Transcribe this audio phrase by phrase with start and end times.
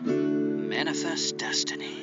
[0.00, 1.94] Manifest Destiny.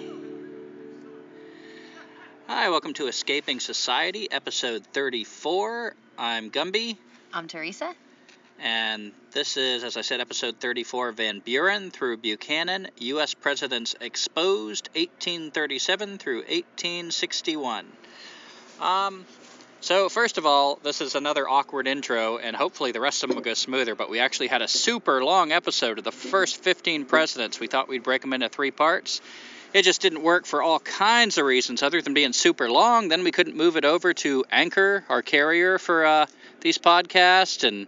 [2.47, 5.95] Hi, welcome to Escaping Society, episode 34.
[6.17, 6.97] I'm Gumby,
[7.33, 7.95] I'm Teresa.
[8.59, 13.33] and this is, as I said, episode 34 Van Buren through Buchanan, U.S.
[13.33, 17.87] Presidents Exposed, 1837 through 1861.
[18.79, 19.25] Um,
[19.79, 23.35] so, first of all, this is another awkward intro, and hopefully the rest of them
[23.35, 23.95] will go smoother.
[23.95, 27.59] But we actually had a super long episode of the first 15 presidents.
[27.59, 29.21] We thought we'd break them into three parts.
[29.73, 33.09] It just didn't work for all kinds of reasons, other than being super long.
[33.09, 36.25] Then we couldn't move it over to Anchor, our carrier for uh,
[36.61, 37.87] these podcasts, and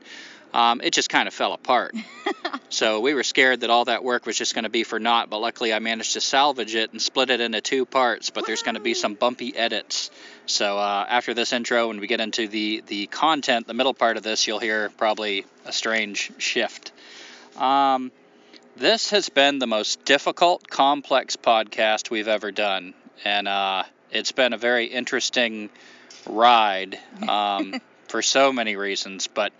[0.53, 1.95] um, it just kind of fell apart.
[2.69, 5.29] so we were scared that all that work was just going to be for naught.
[5.29, 8.29] But luckily, I managed to salvage it and split it into two parts.
[8.29, 10.11] But there's going to be some bumpy edits.
[10.49, 14.17] So uh, after this intro, when we get into the the content, the middle part
[14.17, 16.91] of this, you'll hear probably a strange shift.
[17.55, 18.11] Um,
[18.75, 24.53] this has been the most difficult, complex podcast we've ever done, and uh, it's been
[24.53, 25.69] a very interesting
[26.25, 26.97] ride
[27.29, 29.27] um, for so many reasons.
[29.27, 29.53] But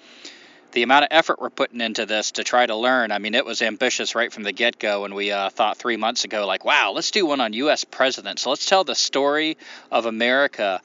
[0.72, 3.46] the amount of effort we're putting into this to try to learn, I mean, it
[3.46, 5.06] was ambitious right from the get go.
[5.06, 7.84] And we uh, thought three months ago, like, wow, let's do one on U.S.
[7.84, 8.46] presidents.
[8.46, 9.58] Let's tell the story
[9.92, 10.82] of America.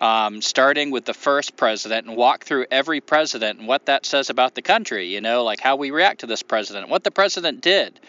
[0.00, 4.30] Um, starting with the first president and walk through every president and what that says
[4.30, 7.60] about the country, you know, like how we react to this president, what the president
[7.60, 8.00] did.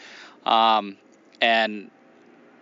[0.46, 0.96] Um,
[1.42, 1.92] and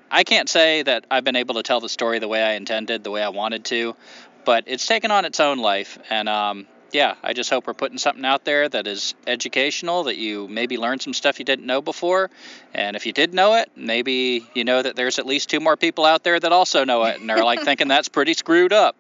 [0.09, 3.03] I can't say that I've been able to tell the story the way I intended,
[3.03, 3.95] the way I wanted to,
[4.45, 5.99] but it's taken on its own life.
[6.09, 10.17] And um, yeah, I just hope we're putting something out there that is educational, that
[10.17, 12.29] you maybe learn some stuff you didn't know before.
[12.73, 15.77] And if you did know it, maybe you know that there's at least two more
[15.77, 18.95] people out there that also know it and are like thinking that's pretty screwed up.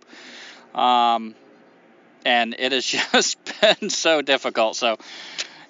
[0.75, 1.35] Um,
[2.25, 4.75] and it has just been so difficult.
[4.75, 4.97] So,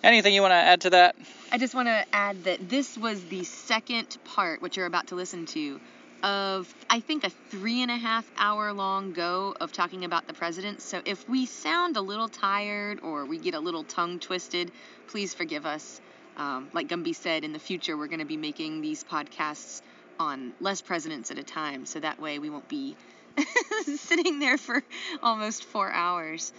[0.03, 1.15] anything you want to add to that?
[1.51, 5.15] I just want to add that this was the second part, which you're about to
[5.15, 5.79] listen to,
[6.23, 10.33] of I think a three and a half hour long go of talking about the
[10.33, 10.81] president.
[10.81, 14.71] So if we sound a little tired or we get a little tongue twisted,
[15.07, 16.01] please forgive us.
[16.37, 19.81] Um, like Gumby said, in the future we're going to be making these podcasts
[20.19, 22.97] on less presidents at a time, so that way we won't be
[23.95, 24.83] sitting there for
[25.23, 26.51] almost four hours.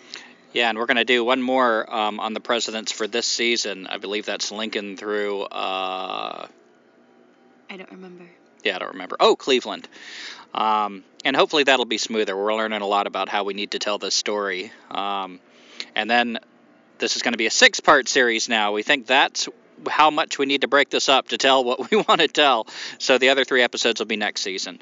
[0.53, 3.87] Yeah, and we're going to do one more um, on the presidents for this season.
[3.87, 5.43] I believe that's Lincoln through.
[5.43, 6.47] Uh,
[7.69, 8.27] I don't remember.
[8.65, 9.17] Yeah, I don't remember.
[9.21, 9.89] Oh, Cleveland.
[10.55, 12.37] Um, and hopefully that'll be smoother.
[12.37, 14.73] We're learning a lot about how we need to tell this story.
[14.91, 15.39] Um,
[15.95, 16.39] and then
[16.99, 18.73] this is going to be a six part series now.
[18.73, 19.49] We think that's
[19.89, 22.67] how much we need to break this up to tell what we want to tell.
[22.99, 24.79] So the other three episodes will be next season.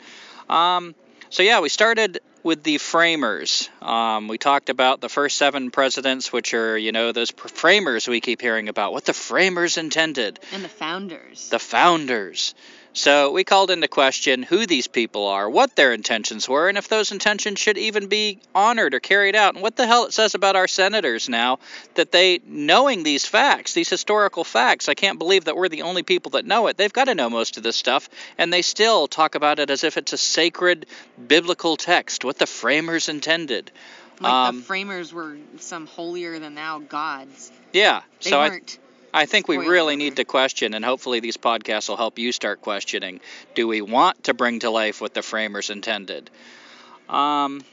[0.48, 0.94] Um,
[1.30, 3.68] so yeah, we started with the framers.
[3.82, 8.20] Um, we talked about the first seven presidents, which are, you know, those framers we
[8.20, 11.50] keep hearing about, what the framers intended And the founders.
[11.50, 12.54] the founders.
[12.98, 16.88] So we called into question who these people are, what their intentions were, and if
[16.88, 20.34] those intentions should even be honored or carried out, and what the hell it says
[20.34, 21.60] about our senators now
[21.94, 26.02] that they, knowing these facts, these historical facts, I can't believe that we're the only
[26.02, 26.76] people that know it.
[26.76, 29.84] They've got to know most of this stuff, and they still talk about it as
[29.84, 30.86] if it's a sacred
[31.28, 33.70] biblical text, what the framers intended.
[34.18, 37.52] like um, the framers were some holier than thou gods.
[37.72, 38.78] Yeah, They so weren't.
[38.82, 38.87] I
[39.26, 43.20] think we really need to question, and hopefully these podcasts will help you start questioning.
[43.54, 46.30] Do we want to bring to life what the framers intended?
[47.08, 47.64] Um,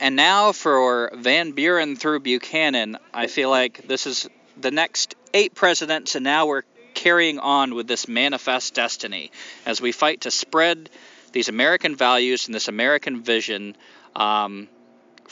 [0.00, 5.54] and now for Van Buren through Buchanan, I feel like this is the next eight
[5.54, 6.62] presidents, and now we're
[6.94, 9.30] carrying on with this manifest destiny
[9.66, 10.88] as we fight to spread
[11.32, 13.76] these American values and this American vision
[14.14, 14.68] um,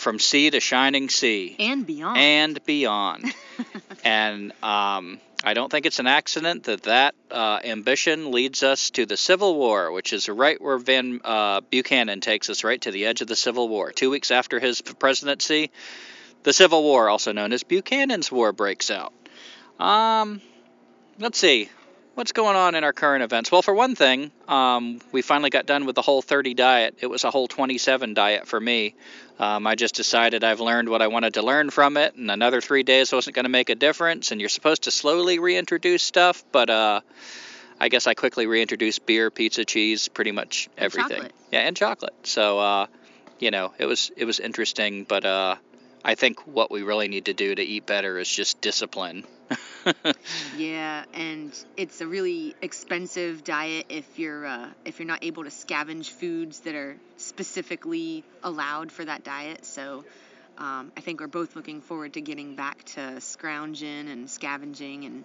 [0.03, 2.19] from sea to shining sea and beyond.
[2.19, 3.35] and beyond.
[4.05, 9.07] and um, I don't think it's an accident that that uh, ambition leads us to
[9.07, 13.07] the Civil War, which is right where Van uh, Buchanan takes us, right to the
[13.07, 13.93] edge of the Civil War.
[13.93, 15.71] Two weeks after his presidency,
[16.43, 19.13] the Civil War, also known as Buchanan's War, breaks out.
[19.79, 20.41] Um,
[21.19, 21.71] let's see.
[22.15, 23.51] What's going on in our current events?
[23.51, 26.97] Well, for one thing, um, we finally got done with the whole 30 diet.
[27.01, 28.95] It was a whole 27 diet for me.
[29.39, 32.61] Um, I just decided I've learned what I wanted to learn from it, and another
[32.61, 34.31] three days wasn't going to make a difference.
[34.31, 37.01] And you're supposed to slowly reintroduce stuff, but uh,
[37.81, 41.17] I guess I quickly reintroduced beer, pizza, cheese, pretty much everything.
[41.17, 41.35] chocolate.
[41.51, 42.15] Yeah, and chocolate.
[42.25, 42.87] So, uh,
[43.41, 45.57] you know, it was it was interesting, but uh,
[46.05, 49.25] I think what we really need to do to eat better is just discipline.
[50.57, 55.51] Yeah, and it's a really expensive diet if you're uh, if you're not able to
[55.51, 59.65] scavenge foods that are specifically allowed for that diet.
[59.65, 60.05] So
[60.59, 65.25] um, I think we're both looking forward to getting back to scrounging and scavenging and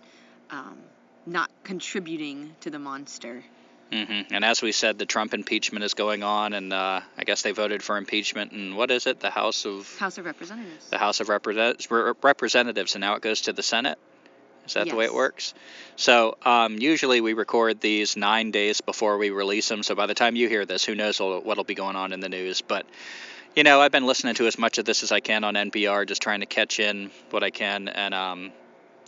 [0.52, 0.78] um,
[1.26, 3.44] not contributing to the monster.
[3.92, 7.42] Hmm And as we said, the Trump impeachment is going on, and uh, I guess
[7.42, 8.52] they voted for impeachment.
[8.52, 9.20] And what is it?
[9.20, 10.90] The House of House of Representatives.
[10.90, 13.98] the House of Represent- Re- Representatives, and now it goes to the Senate.
[14.66, 15.16] Is that the way it Yes.
[15.16, 15.54] works?
[15.96, 19.82] So um, usually we record these nine days before we release them.
[19.84, 22.20] So by the time you hear this, who knows what- what'll be going on in
[22.20, 22.60] the news?
[22.62, 22.86] But
[23.56, 26.06] you know, I've been listening to as much of this as I can on NPR,
[26.06, 28.52] just trying to catch in what I can, and um,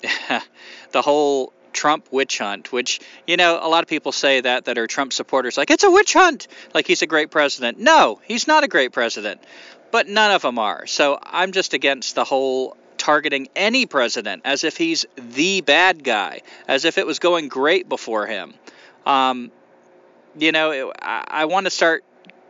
[0.92, 4.78] the whole Trump witch hunt, which you know, a lot of people say that that
[4.78, 7.80] are Trump supporters, like it's a witch hunt, like he's a great president.
[7.80, 9.42] No, he's not a great president,
[9.92, 10.86] but none of them are.
[10.88, 16.42] So I'm just against the whole targeting any president as if he's the bad guy,
[16.68, 18.54] as if it was going great before him.
[19.06, 19.52] Um,
[20.38, 22.04] you know, I, I want to start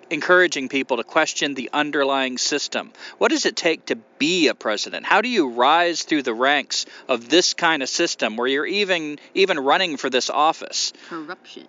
[0.10, 2.92] encouraging people to question the underlying system.
[3.18, 5.06] What does it take to be a president?
[5.06, 9.20] How do you rise through the ranks of this kind of system where you're even
[9.34, 10.94] even running for this office?
[11.08, 11.68] Corruption.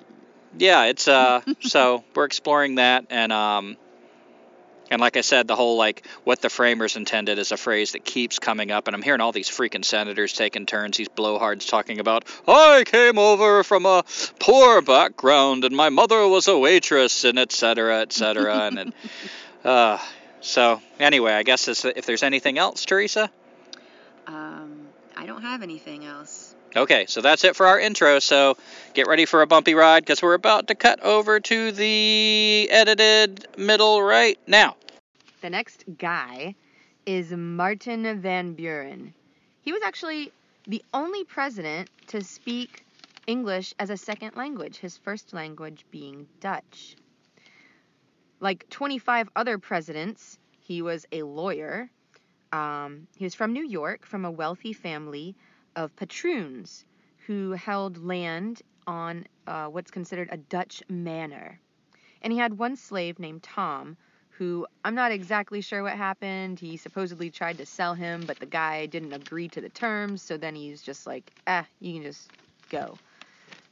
[0.58, 3.76] Yeah, it's uh so we're exploring that and um
[4.90, 8.04] and like I said, the whole like what the framers intended is a phrase that
[8.04, 12.00] keeps coming up, and I'm hearing all these freaking senators taking turns, these blowhards talking
[12.00, 14.04] about, I came over from a
[14.38, 18.94] poor background, and my mother was a waitress, and et cetera, et cetera, and, and
[19.64, 19.98] uh,
[20.40, 23.30] so anyway, I guess if there's anything else, Teresa.
[24.26, 26.54] Um, I don't have anything else.
[26.76, 28.20] Okay, so that's it for our intro.
[28.20, 28.56] So
[28.94, 33.46] get ready for a bumpy ride because we're about to cut over to the edited
[33.58, 34.76] middle right now.
[35.40, 36.54] The next guy
[37.06, 39.14] is Martin Van Buren.
[39.62, 40.32] He was actually
[40.66, 42.84] the only president to speak
[43.26, 46.94] English as a second language, his first language being Dutch.
[48.40, 51.90] Like 25 other presidents, he was a lawyer.
[52.52, 55.34] Um, he was from New York, from a wealthy family
[55.74, 56.84] of patroons
[57.26, 61.58] who held land on uh, what's considered a Dutch manor.
[62.20, 63.96] And he had one slave named Tom,
[64.40, 66.58] who I'm not exactly sure what happened.
[66.58, 70.38] He supposedly tried to sell him, but the guy didn't agree to the terms, so
[70.38, 72.30] then he's just like, eh, you can just
[72.70, 72.98] go.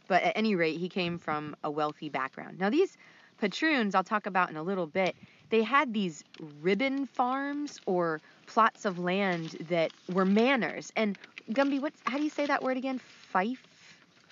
[0.09, 2.59] But at any rate, he came from a wealthy background.
[2.59, 2.99] Now, these
[3.39, 5.17] patroons, I'll talk about in a little bit,
[5.49, 10.93] they had these ribbon farms or plots of land that were manors.
[10.97, 11.17] And
[11.51, 12.99] Gumby, what's how do you say that word again?
[12.99, 13.67] Fife?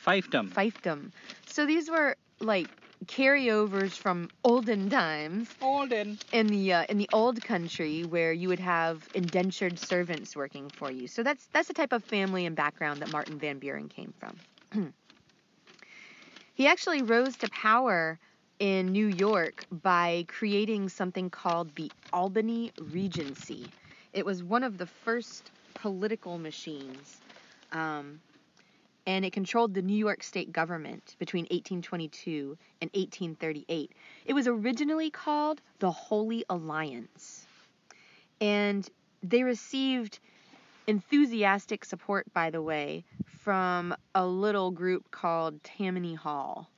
[0.07, 0.51] Fiefdom.
[0.53, 1.13] Fiefdom.
[1.47, 2.69] So these were like
[3.05, 6.19] carryovers from olden times Olden.
[6.33, 10.91] in the uh, in the old country where you would have indentured servants working for
[10.91, 11.07] you.
[11.07, 14.41] So that's that's the type of family and background that Martin Van Buren came from.
[16.55, 18.19] he actually rose to power
[18.59, 23.73] in New York by creating something called the Albany Regency.
[24.13, 27.23] It was one of the first political machines.
[27.73, 28.21] Um,
[29.07, 33.93] and it controlled the New York state government between 1822 and 1838.
[34.25, 37.47] It was originally called the Holy Alliance.
[38.41, 38.89] And
[39.23, 40.19] they received
[40.87, 46.69] enthusiastic support, by the way, from a little group called Tammany Hall,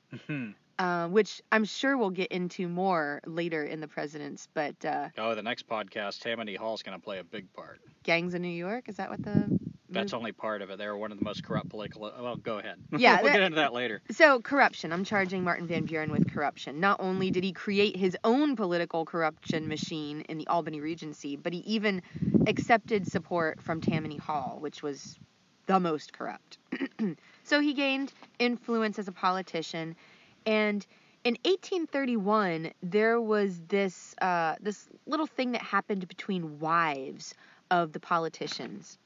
[0.77, 4.47] uh, which I'm sure we'll get into more later in the presidents.
[4.53, 7.79] But uh, Oh, the next podcast, Tammany Hall is going to play a big part.
[8.03, 9.58] Gangs of New York, is that what the.
[9.91, 10.77] That's only part of it.
[10.77, 12.01] They were one of the most corrupt political.
[12.01, 12.77] Well, go ahead.
[12.97, 14.01] Yeah, we'll that- get into that later.
[14.11, 14.91] So, corruption.
[14.91, 16.79] I'm charging Martin Van Buren with corruption.
[16.79, 21.53] Not only did he create his own political corruption machine in the Albany Regency, but
[21.53, 22.01] he even
[22.47, 25.17] accepted support from Tammany Hall, which was
[25.65, 26.57] the most corrupt.
[27.43, 29.95] so, he gained influence as a politician.
[30.45, 30.85] And
[31.23, 37.33] in 1831, there was this, uh, this little thing that happened between wives
[37.71, 38.97] of the politicians.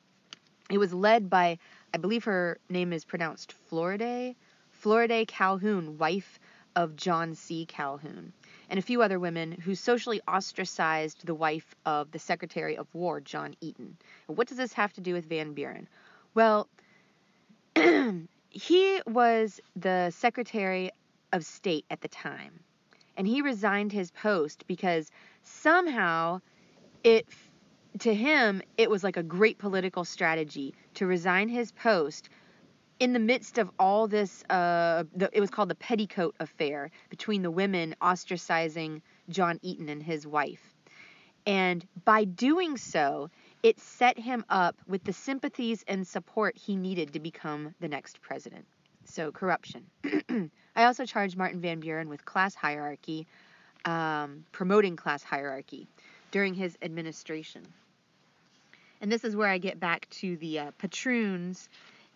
[0.70, 1.60] It was led by,
[1.94, 4.36] I believe her name is pronounced Floriday,
[4.72, 6.40] Floriday Calhoun, wife
[6.76, 7.66] of John C.
[7.66, 8.34] Calhoun,
[8.70, 13.22] and a few other women who socially ostracized the wife of the Secretary of War,
[13.22, 13.98] John Eaton.
[14.28, 15.88] What does this have to do with Van Buren?
[16.34, 16.68] Well,
[18.50, 20.92] he was the Secretary
[21.32, 22.60] of State at the time,
[23.18, 25.12] and he resigned his post because
[25.44, 26.42] somehow
[27.04, 27.28] it
[28.00, 32.30] to him it was like a great political strategy to resign his post
[33.00, 37.42] in the midst of all this uh, the, it was called the petticoat affair between
[37.42, 40.74] the women ostracizing john eaton and his wife.
[41.46, 43.30] And by doing so
[43.62, 48.22] it set him up with the sympathies and support he needed to become the next
[48.22, 48.66] president.
[49.06, 49.86] So corruption.
[50.76, 53.28] I also charged martin van buren with class hierarchy
[53.86, 55.88] um, promoting class hierarchy
[56.32, 57.64] during his administration
[59.04, 61.68] and this is where I get back to the uh, patroons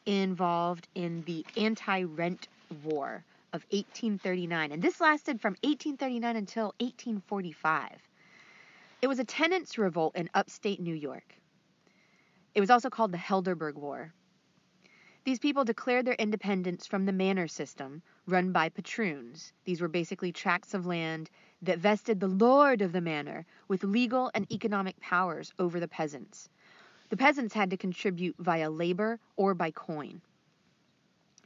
[0.05, 2.47] involved in the anti rent
[2.81, 4.71] war of 1839.
[4.71, 7.89] And this lasted from 1839 until 1845.
[9.01, 11.35] It was a tenants' revolt in upstate New York.
[12.55, 14.13] It was also called the Helderberg War.
[15.25, 19.51] These people declared their independence from the manor system run by patroons.
[19.65, 21.29] These were basically tracts of land
[21.63, 26.47] that vested the lord of the manor with legal and economic powers over the peasants.
[27.09, 30.21] The peasants had to contribute via labor or by coin.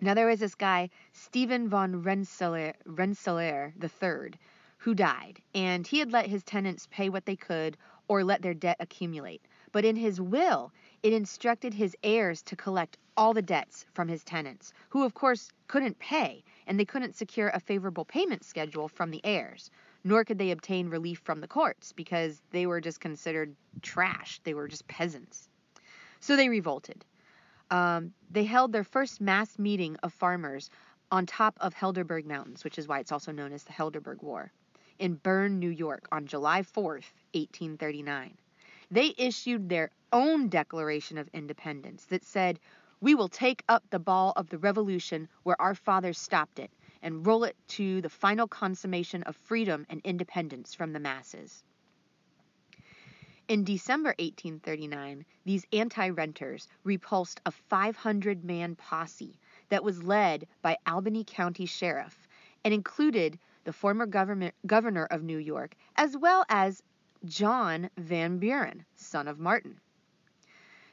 [0.02, 4.32] Now there was this guy, Stephen von Rensselaer, Rensselaer III,
[4.78, 7.78] who died, and he had let his tenants pay what they could
[8.08, 9.44] or let their debt accumulate.
[9.72, 14.24] But in his will, it instructed his heirs to collect all the debts from his
[14.24, 19.12] tenants, who of course couldn't pay, and they couldn't secure a favorable payment schedule from
[19.12, 19.70] the heirs,
[20.04, 24.42] nor could they obtain relief from the courts because they were just considered trash.
[24.44, 25.50] They were just peasants.
[26.22, 27.04] So they revolted.
[27.72, 30.70] Um, they held their first mass meeting of farmers
[31.12, 34.52] on top of Helderberg Mountains, which is why it's also known as the Helderberg War,
[35.00, 38.38] in Bern, New York, on July 4th, 1839.
[38.92, 42.60] They issued their own Declaration of Independence that said,
[43.00, 47.26] We will take up the ball of the revolution where our fathers stopped it and
[47.26, 51.64] roll it to the final consummation of freedom and independence from the masses.
[53.52, 60.78] In December 1839, these anti renters repulsed a 500 man posse that was led by
[60.88, 62.30] Albany County Sheriff
[62.64, 66.82] and included the former governor of New York as well as
[67.26, 69.82] John Van Buren, son of Martin.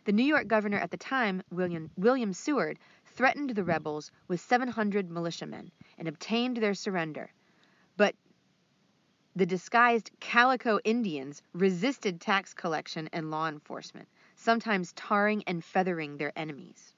[0.05, 5.09] The New York governor at the time, William, William Seward, threatened the rebels with 700
[5.09, 7.31] militiamen and obtained their surrender.
[7.97, 8.17] But
[9.39, 16.33] the disguised Calico Indians resisted tax collection and law enforcement, sometimes tarring and feathering their
[16.35, 16.93] enemies.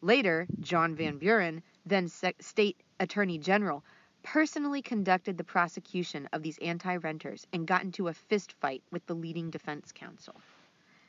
[0.00, 3.82] Later, John Van Buren, then state attorney general,
[4.22, 9.14] personally conducted the prosecution of these anti-renters and got into a fist fight with the
[9.14, 10.36] leading defense counsel.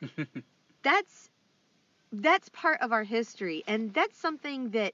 [0.82, 1.30] that's
[2.12, 4.94] that's part of our history and that's something that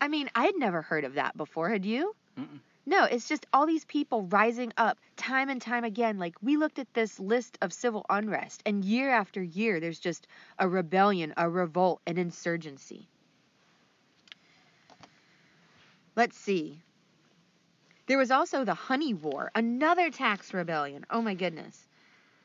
[0.00, 1.68] I mean, I had never heard of that before.
[1.68, 2.16] Had you?
[2.38, 2.58] Mm-mm.
[2.88, 6.18] No, it's just all these people rising up time and time again.
[6.18, 10.26] Like we looked at this list of civil unrest, and year after year, there's just
[10.58, 13.06] a rebellion, a revolt, an insurgency.
[16.16, 16.80] Let's see.
[18.06, 21.04] There was also the Honey War, another tax rebellion.
[21.10, 21.86] Oh my goodness.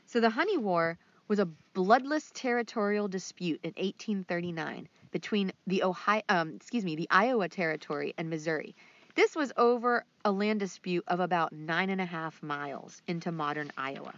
[0.08, 0.98] So the Honey War
[1.30, 7.48] was a bloodless territorial dispute in 1839 between the Ohio, um, excuse me, the Iowa
[7.48, 8.76] Territory and Missouri.
[9.16, 13.72] This was over a land dispute of about nine and a half miles into modern
[13.78, 14.16] Iowa.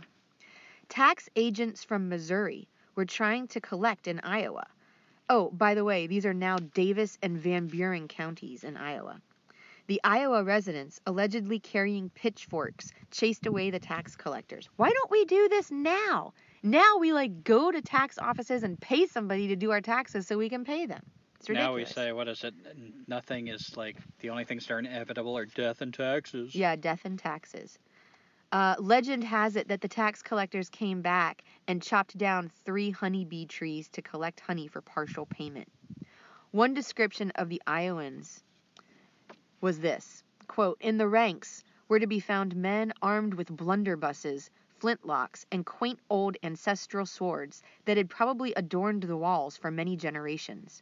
[0.88, 4.68] Tax agents from Missouri were trying to collect in Iowa.
[5.30, 9.20] Oh, by the way, these are now Davis and Van Buren counties in Iowa.
[9.88, 14.70] The Iowa residents, allegedly carrying pitchforks, chased away the tax collectors.
[14.78, 16.34] Why don't we do this now?
[16.64, 20.38] Now we like go to tax offices and pay somebody to do our taxes so
[20.38, 21.04] we can pay them.
[21.46, 21.96] It's ridiculous.
[21.96, 22.56] Now we say, what is it?
[23.08, 26.56] Nothing is like the only things that are inevitable are death and taxes.
[26.56, 27.78] Yeah, death and taxes.
[28.52, 33.46] Uh, legend has it that the tax collectors came back and chopped down three honeybee
[33.46, 35.72] trees to collect honey for partial payment.
[36.50, 38.44] One description of the Iowans
[39.62, 44.50] was this quote, In the ranks were to be found men armed with blunderbusses,
[44.82, 50.82] flintlocks, and quaint old ancestral swords that had probably adorned the walls for many generations.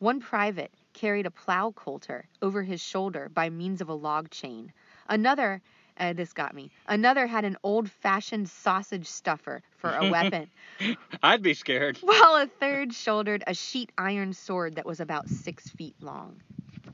[0.00, 4.72] One private carried a plow coulter over his shoulder by means of a log chain.
[5.06, 5.60] Another,
[5.98, 10.48] uh, this got me, another had an old fashioned sausage stuffer for a weapon.
[11.22, 11.98] I'd be scared.
[11.98, 16.40] While a third shouldered a sheet iron sword that was about six feet long.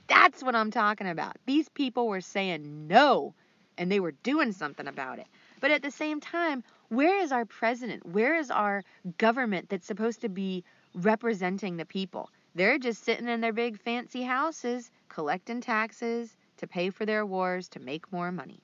[0.09, 1.37] That's what I'm talking about.
[1.47, 3.35] These people were saying no,
[3.79, 5.29] and they were doing something about it.
[5.61, 8.05] But at the same time, where is our president?
[8.05, 8.83] Where is our
[9.17, 12.31] government that's supposed to be representing the people?
[12.57, 17.69] They're just sitting in their big fancy houses collecting taxes to pay for their wars
[17.69, 18.61] to make more money.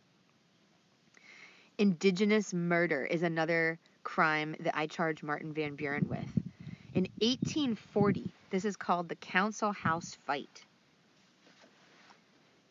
[1.77, 6.25] Indigenous murder is another crime that I charge Martin Van Buren with.
[6.95, 10.65] In 1840, this is called the Council House Fight.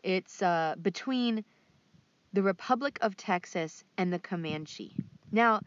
[0.02, 1.46] It's uh, between
[2.34, 4.96] the Republic of Texas and the Comanche.
[5.32, 5.62] Now,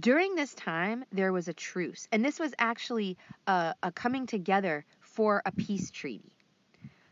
[0.00, 3.16] during this time, there was a truce, and this was actually
[3.46, 6.32] a, a coming together for a peace treaty.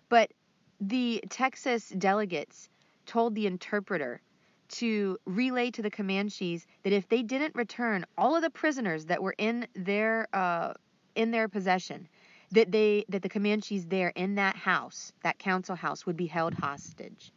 [0.09, 0.33] But
[0.81, 2.69] the Texas delegates
[3.07, 4.21] told the interpreter
[4.69, 9.23] to relay to the Comanches that if they didn't return all of the prisoners that
[9.23, 10.73] were in their uh,
[11.15, 12.09] in their possession,
[12.51, 16.55] that they that the Comanches there in that house, that council house, would be held
[16.55, 17.33] hostage.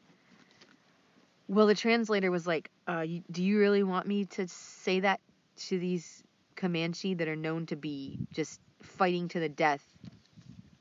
[1.47, 5.21] Well, the translator was like, uh, "Do you really want me to say that
[5.67, 6.23] to these
[6.55, 9.83] Comanche that are known to be just fighting to the death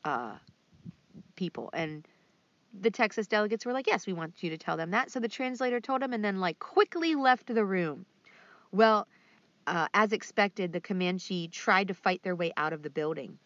[0.05, 0.37] uh,
[1.37, 2.07] people?" And
[2.81, 5.11] the Texas delegates were like, yes, we want you to tell them that.
[5.11, 8.07] So the translator told him and then, like, quickly left the room.
[8.73, 9.07] Well,
[9.67, 13.39] uh, as expected, the Comanche tried to fight their way out of the building.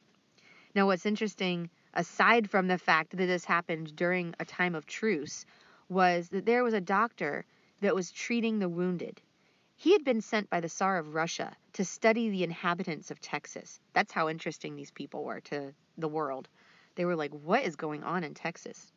[0.74, 5.46] Now, what's interesting, aside from the fact that this happened during a time of truce,
[5.90, 7.44] was that there was a doctor
[7.80, 9.20] that was treating the wounded.
[9.76, 13.80] He had been sent by the Tsar of Russia to study the inhabitants of Texas.
[13.92, 16.48] That's how interesting these people were to the world.
[16.94, 18.92] They were like, what is going on in Texas?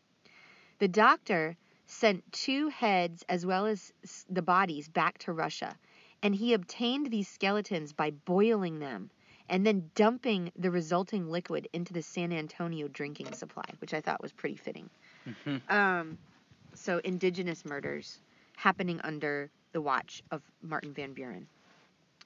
[0.79, 3.93] The doctor sent two heads as well as
[4.29, 5.75] the bodies back to Russia,
[6.21, 9.09] and he obtained these skeletons by boiling them
[9.49, 14.21] and then dumping the resulting liquid into the San Antonio drinking supply, which I thought
[14.21, 14.89] was pretty fitting.
[15.27, 15.73] Mm-hmm.
[15.73, 16.17] Um,
[16.83, 18.19] so, indigenous murders
[18.55, 21.47] happening under the watch of Martin Van Buren.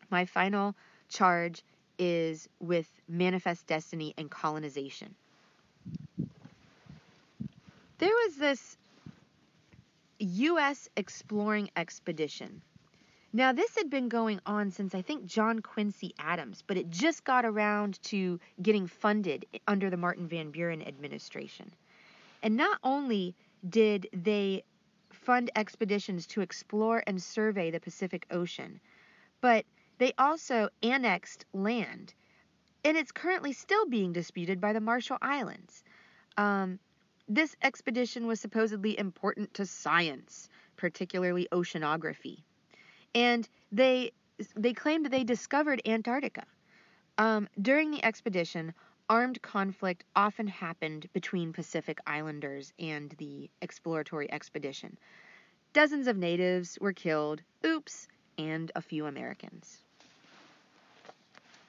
[0.09, 0.75] My final
[1.09, 1.63] charge
[1.97, 5.15] is with manifest destiny and colonization
[7.97, 8.77] there was this
[10.19, 10.89] U.S.
[10.95, 12.61] exploring expedition.
[13.33, 17.23] Now, this had been going on since I think John Quincy Adams, but it just
[17.23, 21.71] got around to getting funded under the Martin Van Buren administration.
[22.41, 23.35] And not only
[23.67, 24.63] did they
[25.11, 28.79] fund expeditions to explore and survey the Pacific Ocean,
[29.41, 29.65] but
[29.97, 32.13] they also annexed land.
[32.85, 35.83] And it's currently still being disputed by the Marshall Islands.
[36.37, 36.79] Um,
[37.27, 42.43] this expedition was supposedly important to science, particularly oceanography.
[43.13, 44.11] And they
[44.55, 46.45] they claimed they discovered Antarctica.
[47.17, 48.73] Um, during the expedition,
[49.09, 54.97] armed conflict often happened between Pacific Islanders and the exploratory expedition.
[55.73, 59.77] Dozens of natives were killed, oops, and a few Americans.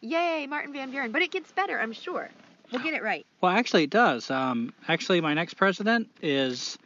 [0.00, 1.12] Yay, Martin Van Buren.
[1.12, 2.30] But it gets better, I'm sure.
[2.70, 3.26] We'll get it right.
[3.40, 4.30] Well, actually, it does.
[4.30, 6.78] Um, actually, my next president is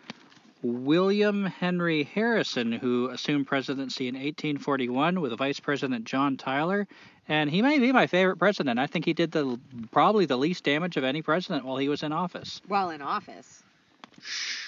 [0.63, 6.87] William Henry Harrison, who assumed presidency in 1841 with Vice President John Tyler,
[7.29, 8.79] and he may be my favorite president.
[8.79, 9.59] I think he did the
[9.91, 12.61] probably the least damage of any president while he was in office.
[12.69, 13.63] While in office.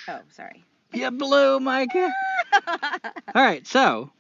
[0.08, 0.64] Oh, sorry.
[0.92, 2.12] You blew, Micah.
[3.34, 4.10] All right, so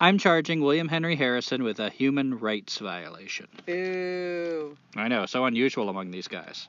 [0.00, 3.46] I'm charging William Henry Harrison with a human rights violation.
[3.66, 4.76] Boo.
[4.96, 6.68] I know, so unusual among these guys.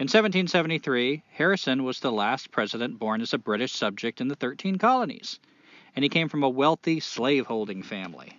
[0.00, 4.78] In 1773, Harrison was the last president born as a British subject in the 13
[4.78, 5.38] colonies,
[5.94, 8.36] and he came from a wealthy slaveholding family.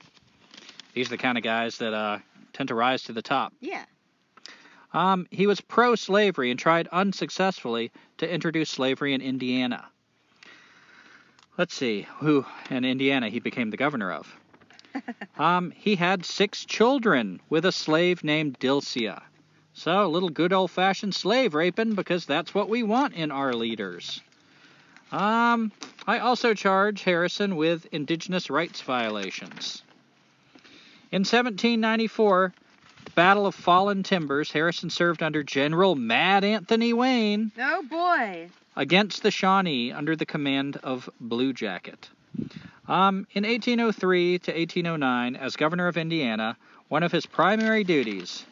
[0.93, 2.19] These are the kind of guys that uh,
[2.51, 3.53] tend to rise to the top.
[3.61, 3.85] Yeah.
[4.91, 9.87] Um, he was pro slavery and tried unsuccessfully to introduce slavery in Indiana
[11.61, 14.35] let's see, who in Indiana he became the governor of.
[15.37, 19.21] um, he had six children with a slave named Dilcia.
[19.83, 23.51] So, a little good old fashioned slave raping because that's what we want in our
[23.51, 24.21] leaders.
[25.11, 25.71] Um,
[26.05, 29.81] I also charge Harrison with indigenous rights violations.
[31.11, 32.53] In 1794,
[33.05, 37.51] the Battle of Fallen Timbers, Harrison served under General Mad Anthony Wayne.
[37.57, 42.07] Oh boy against the Shawnee under the command of Blue Jacket.
[42.87, 46.55] Um, in 1803 to 1809, as governor of Indiana,
[46.87, 48.45] one of his primary duties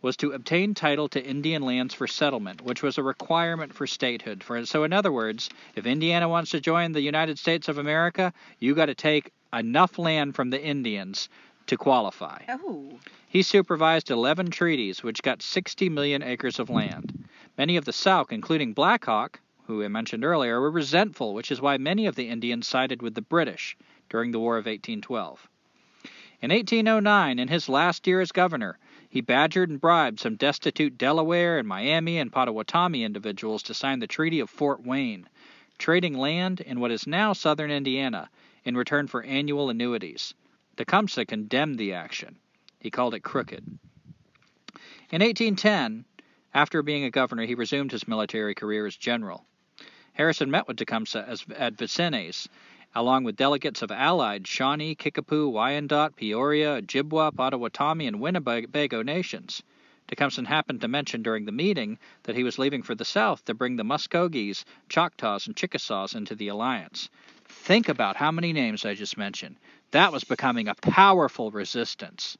[0.00, 4.44] was to obtain title to Indian lands for settlement, which was a requirement for statehood.
[4.44, 8.32] For so, in other words, if Indiana wants to join the United States of America,
[8.60, 11.28] you got to take enough land from the Indians
[11.66, 12.42] to qualify.
[12.48, 12.98] Oh.
[13.28, 17.24] He supervised 11 treaties, which got 60 million acres of land.
[17.58, 21.60] Many of the Sauk, including Black Hawk, who I mentioned earlier, were resentful, which is
[21.60, 23.76] why many of the Indians sided with the British
[24.08, 25.48] during the War of 1812.
[26.40, 28.78] In 1809, in his last year as governor,
[29.08, 34.06] he badgered and bribed some destitute Delaware and Miami and Pottawatomie individuals to sign the
[34.06, 35.28] Treaty of Fort Wayne,
[35.78, 38.28] trading land in what is now southern Indiana
[38.64, 40.34] in return for annual annuities.
[40.76, 42.36] Tecumseh condemned the action.
[42.80, 43.64] He called it crooked.
[45.10, 46.04] In 1810,
[46.52, 49.46] after being a governor, he resumed his military career as general.
[50.12, 52.48] Harrison met with Tecumseh as, at Vincennes,
[52.94, 59.62] along with delegates of allied Shawnee, Kickapoo, Wyandot, Peoria, Ojibwa, Pottawatomie, and Winnebago nations.
[60.08, 63.54] Tecumseh happened to mention during the meeting that he was leaving for the South to
[63.54, 67.10] bring the Muskogees, Choctaws, and Chickasaws into the alliance.
[67.44, 69.56] Think about how many names I just mentioned.
[69.90, 72.38] That was becoming a powerful resistance.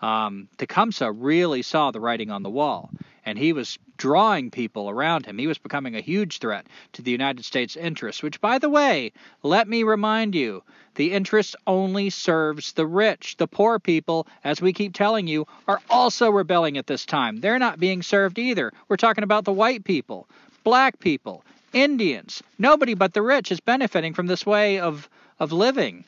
[0.00, 2.90] Um, Tecumseh really saw the writing on the wall,
[3.28, 5.36] and he was drawing people around him.
[5.36, 9.12] He was becoming a huge threat to the United States interests, which, by the way,
[9.42, 10.62] let me remind you,
[10.94, 13.36] the interest only serves the rich.
[13.36, 17.40] The poor people, as we keep telling you, are also rebelling at this time.
[17.40, 18.72] They're not being served either.
[18.88, 20.26] We're talking about the white people,
[20.64, 22.42] black people, Indians.
[22.58, 25.06] Nobody but the rich is benefiting from this way of,
[25.38, 26.04] of living.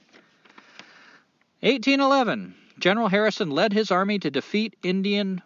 [1.60, 2.54] 1811.
[2.78, 5.42] General Harrison led his army to defeat Indian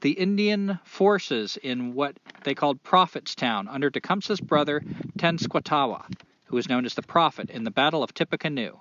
[0.00, 4.80] the Indian forces in what they called Prophetstown under Tecumseh's brother
[5.18, 6.04] Tenskwatawa,
[6.44, 8.80] who was known as the Prophet, in the Battle of Tippecanoe.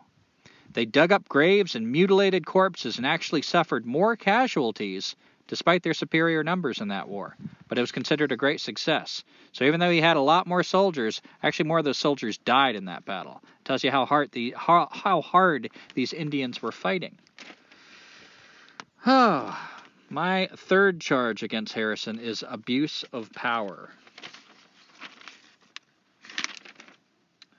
[0.73, 5.15] They dug up graves and mutilated corpses and actually suffered more casualties
[5.47, 7.35] despite their superior numbers in that war,
[7.67, 9.23] but it was considered a great success.
[9.51, 12.75] So even though he had a lot more soldiers, actually more of those soldiers died
[12.75, 13.41] in that battle.
[13.61, 17.17] It tells you how hard the how, how hard these Indians were fighting.
[19.07, 19.55] Oh,
[20.09, 23.89] my third charge against Harrison is abuse of power.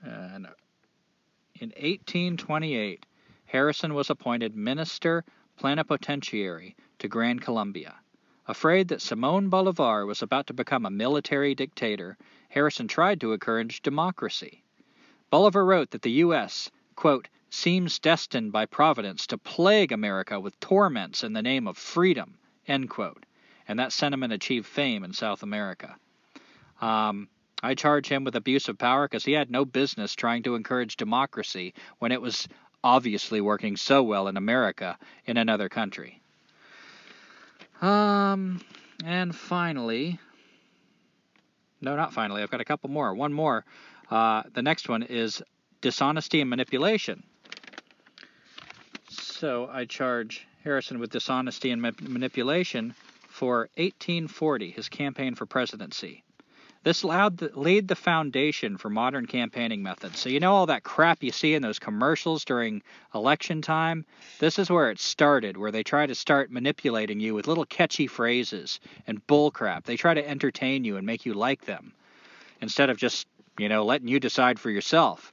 [0.03, 0.47] And
[1.55, 3.05] in 1828,
[3.45, 5.23] Harrison was appointed minister
[5.57, 7.95] plenipotentiary to Gran Colombia.
[8.47, 12.17] Afraid that Simon Bolivar was about to become a military dictator,
[12.49, 14.63] Harrison tried to encourage democracy.
[15.29, 21.23] Bolivar wrote that the U.S., quote, seems destined by Providence to plague America with torments
[21.23, 23.25] in the name of freedom, end quote.
[23.67, 25.95] And that sentiment achieved fame in South America.
[26.79, 27.27] Um,
[27.63, 30.97] I charge him with abuse of power because he had no business trying to encourage
[30.97, 32.47] democracy when it was
[32.83, 36.21] obviously working so well in America in another country.
[37.81, 38.61] Um,
[39.03, 40.19] and finally,
[41.81, 42.43] no, not finally.
[42.43, 43.15] I've got a couple more.
[43.15, 43.65] One more.
[44.11, 45.41] Uh, the next one is
[45.81, 47.23] dishonesty and manipulation.
[49.39, 52.95] So I charge Harrison with dishonesty and ma- manipulation
[53.29, 56.23] for 1840, his campaign for presidency.
[56.83, 60.17] This the, laid the foundation for modern campaigning methods.
[60.17, 62.81] So, you know, all that crap you see in those commercials during
[63.13, 64.05] election time?
[64.39, 68.07] This is where it started, where they try to start manipulating you with little catchy
[68.07, 69.83] phrases and bullcrap.
[69.83, 71.93] They try to entertain you and make you like them
[72.59, 73.27] instead of just,
[73.59, 75.31] you know, letting you decide for yourself.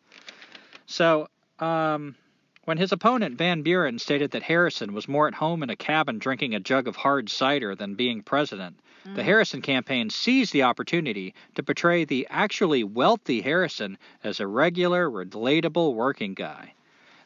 [0.84, 2.16] So, um,
[2.64, 6.18] when his opponent Van Buren stated that Harrison was more at home in a cabin
[6.18, 9.24] drinking a jug of hard cider than being president, the mm.
[9.24, 15.94] Harrison campaign seized the opportunity to portray the actually wealthy Harrison as a regular, relatable
[15.94, 16.72] working guy.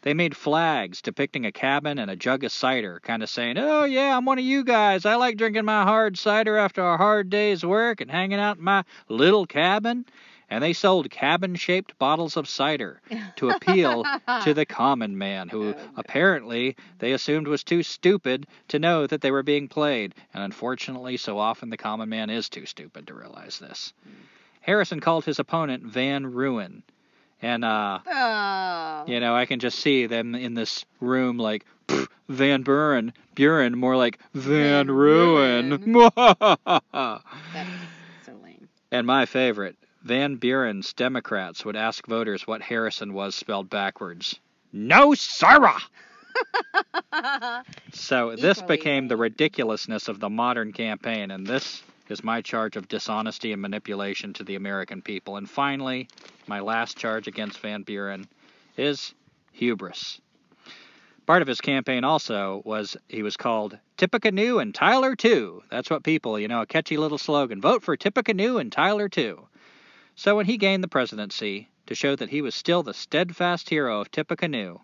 [0.03, 3.85] They made flags depicting a cabin and a jug of cider, kind of saying, Oh,
[3.85, 5.05] yeah, I'm one of you guys.
[5.05, 8.65] I like drinking my hard cider after a hard day's work and hanging out in
[8.65, 10.05] my little cabin
[10.51, 13.01] and they sold cabin shaped bottles of cider
[13.37, 14.05] to appeal
[14.45, 19.21] to the common man, who oh, apparently they assumed was too stupid to know that
[19.21, 20.15] they were being played.
[20.33, 23.93] And unfortunately, so often the common man is too stupid to realize this.
[24.09, 24.13] Mm.
[24.61, 26.83] Harrison called his opponent Van Ruin.
[27.41, 29.05] And, uh, oh.
[29.07, 31.65] you know, I can just see them in this room like,
[32.29, 35.71] Van Buren, Buren, more like Van, Van Ruin.
[35.71, 36.11] Ruin.
[36.17, 37.23] That's
[38.27, 38.69] so lame.
[38.91, 39.77] And my favorite,
[40.09, 44.41] Van Buren's Democrats would ask voters what Harrison was spelled backwards.
[44.73, 45.83] No, sirrah!
[47.93, 52.89] so this became the ridiculousness of the modern campaign, and this is my charge of
[52.89, 55.37] dishonesty and manipulation to the American people.
[55.37, 56.09] And finally,
[56.47, 58.27] my last charge against Van Buren
[58.79, 59.13] is
[59.53, 60.23] hubris.
[61.27, 65.63] Part of his campaign also was he was called Tippecanoe and Tyler too.
[65.71, 67.61] That's what people, you know, a catchy little slogan.
[67.61, 69.47] Vote for Tippecanoe and Tyler too.
[70.19, 74.01] So when he gained the presidency, to show that he was still the steadfast hero
[74.01, 74.81] of Tippecanoe,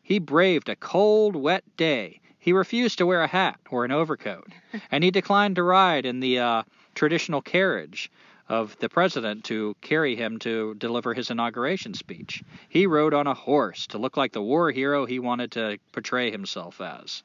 [0.00, 2.20] he braved a cold, wet day.
[2.38, 4.46] He refused to wear a hat or an overcoat,
[4.92, 6.62] and he declined to ride in the uh,
[6.94, 8.12] traditional carriage
[8.48, 12.44] of the president to carry him to deliver his inauguration speech.
[12.68, 16.30] He rode on a horse to look like the war hero he wanted to portray
[16.30, 17.24] himself as.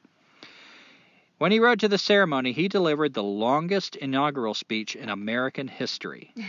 [1.38, 6.34] When he rode to the ceremony, he delivered the longest inaugural speech in American history.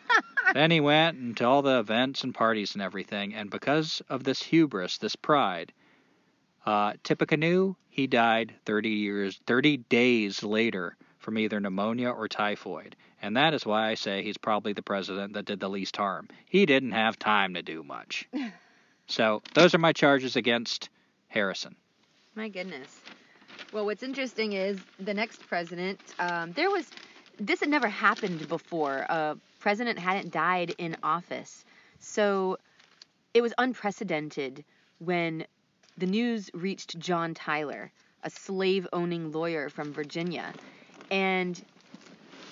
[0.54, 4.42] then he went into all the events and parties and everything, and because of this
[4.42, 5.72] hubris, this pride,
[6.66, 12.94] uh, Tippecanoe, he died 30 years, 30 days later from either pneumonia or typhoid.
[13.20, 16.28] And that is why I say he's probably the president that did the least harm.
[16.46, 18.28] He didn't have time to do much.
[19.06, 20.88] so those are my charges against
[21.28, 21.74] Harrison.
[22.34, 23.00] My goodness.
[23.72, 26.00] Well, what's interesting is the next president.
[26.18, 26.90] Um, there was
[27.40, 29.06] this had never happened before.
[29.08, 31.64] A president hadn't died in office,
[31.98, 32.58] so
[33.34, 34.64] it was unprecedented
[34.98, 35.44] when
[35.96, 37.90] the news reached John Tyler,
[38.22, 40.52] a slave-owning lawyer from Virginia,
[41.10, 41.60] and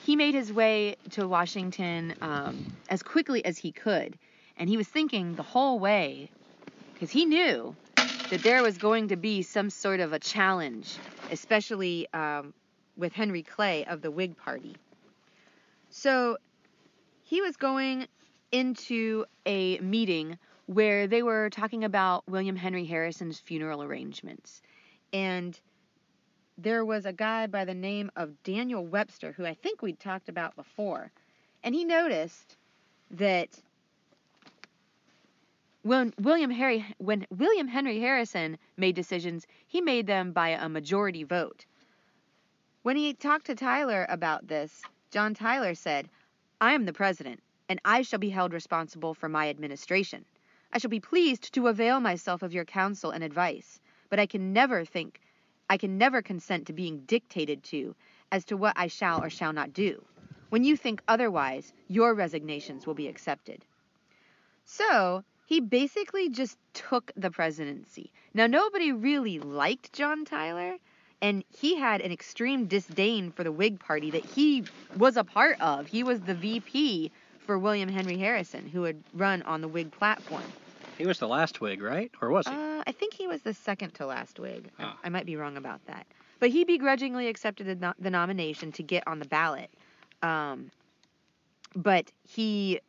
[0.04, 4.16] he made his way to Washington um, as quickly as he could,
[4.56, 6.30] and he was thinking the whole way,
[6.94, 7.74] because he knew
[8.30, 10.96] that there was going to be some sort of a challenge,
[11.30, 12.52] especially um,
[12.96, 14.74] with Henry Clay of the Whig Party.
[15.90, 16.36] So
[17.26, 18.06] he was going
[18.52, 24.62] into a meeting where they were talking about William Henry Harrison's funeral arrangements.
[25.12, 25.58] And
[26.56, 30.28] there was a guy by the name of Daniel Webster, who I think we'd talked
[30.28, 31.10] about before.
[31.64, 32.56] And he noticed
[33.10, 33.48] that
[35.82, 41.24] when William Harry when William Henry Harrison made decisions, he made them by a majority
[41.24, 41.64] vote.
[42.82, 46.08] When he talked to Tyler about this, John Tyler said,
[46.58, 50.24] "I am the president, and I shall be held responsible for my administration.
[50.72, 54.54] I shall be pleased to avail myself of your counsel and advice, but I can
[54.54, 55.20] never think
[55.68, 57.94] I can never consent to being dictated to
[58.32, 60.06] as to what I shall or shall not do.
[60.48, 63.66] When you think otherwise, your resignations will be accepted."
[64.64, 68.12] So, he basically just took the presidency.
[68.32, 70.78] Now, nobody really liked John Tyler,
[71.22, 74.64] and he had an extreme disdain for the Whig Party that he
[74.96, 75.86] was a part of.
[75.86, 80.42] He was the VP for William Henry Harrison, who had run on the Whig platform.
[80.98, 82.10] He was the last Whig, right?
[82.20, 82.54] Or was he?
[82.54, 84.70] Uh, I think he was the second to last Whig.
[84.78, 84.84] Oh.
[84.84, 86.06] I, I might be wrong about that.
[86.38, 89.70] But he begrudgingly accepted the, no- the nomination to get on the ballot.
[90.22, 90.70] Um,
[91.74, 92.80] but he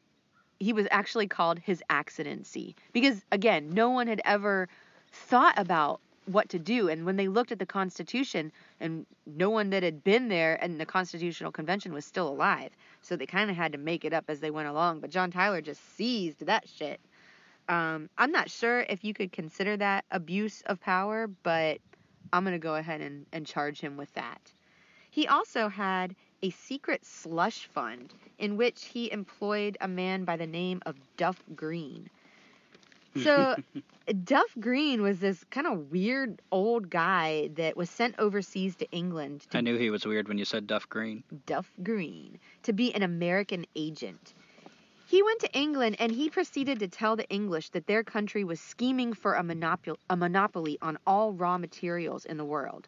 [0.60, 4.68] he was actually called his accidency because again no one had ever
[5.12, 6.90] thought about what to do.
[6.90, 10.80] And when they looked at the constitution and no one that had been there and
[10.80, 12.72] the constitutional convention was still alive.
[13.02, 15.00] So they kind of had to make it up as they went along.
[15.00, 17.00] But john tyler just seized that shit.
[17.70, 21.80] Um, i'm not sure if you could consider that abuse of power but
[22.32, 24.42] i'm going to go ahead and, and charge him with that.
[25.10, 30.46] He also had a secret slush fund in which he employed a man by the
[30.46, 32.10] name of Duff Green.
[33.24, 33.56] So,
[34.24, 39.46] Duff Green was this kind of weird old guy that was sent overseas to England
[39.50, 41.24] to I knew he was weird when you said Duff Green.
[41.46, 44.34] Duff Green to be an American agent.
[45.08, 48.60] He went to England and he proceeded to tell the English that their country was
[48.60, 52.88] scheming for a, monopol- a monopoly on all raw materials in the world.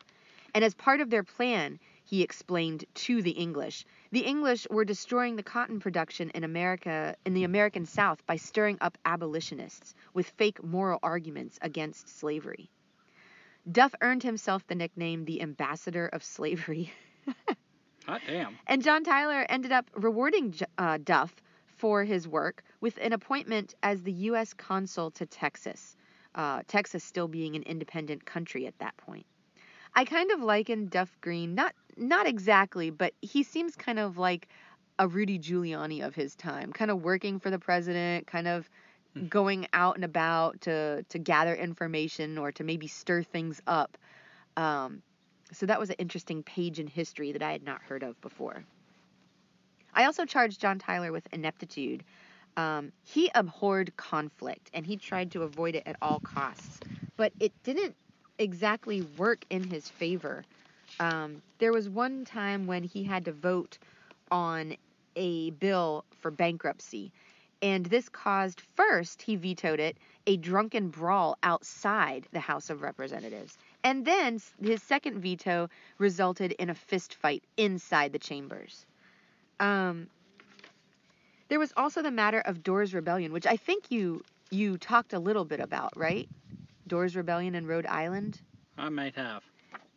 [0.53, 1.79] And as part of their plan,
[2.09, 7.35] he explained to the English, the English were destroying the cotton production in America in
[7.35, 12.71] the American South by stirring up abolitionists with fake moral arguments against slavery.
[13.71, 16.91] Duff earned himself the nickname the ambassador of slavery.
[18.07, 18.57] Hot damn.
[18.65, 21.31] And John Tyler ended up rewarding uh, Duff
[21.67, 24.55] for his work with an appointment as the U.S.
[24.55, 25.95] consul to Texas,
[26.33, 29.27] uh, Texas still being an independent country at that point.
[29.93, 34.47] I kind of liken Duff Green, not not exactly, but he seems kind of like
[34.97, 38.69] a Rudy Giuliani of his time, kind of working for the president, kind of
[39.27, 43.97] going out and about to to gather information or to maybe stir things up.
[44.57, 45.01] Um,
[45.51, 48.63] so that was an interesting page in history that I had not heard of before.
[49.93, 52.03] I also charged John Tyler with ineptitude.
[52.55, 56.79] Um, he abhorred conflict and he tried to avoid it at all costs,
[57.17, 57.95] but it didn't
[58.39, 60.43] exactly work in his favor.
[60.99, 63.77] Um, there was one time when he had to vote
[64.31, 64.75] on
[65.15, 67.11] a bill for bankruptcy,
[67.61, 73.57] and this caused first, he vetoed it, a drunken brawl outside the House of Representatives.
[73.83, 78.85] And then his second veto resulted in a fist fight inside the chambers.
[79.59, 80.07] Um,
[81.49, 85.19] there was also the matter of Dorr's Rebellion, which I think you you talked a
[85.19, 86.27] little bit about, right?
[86.89, 88.41] Dorr's Rebellion in Rhode Island.
[88.77, 89.43] I might have.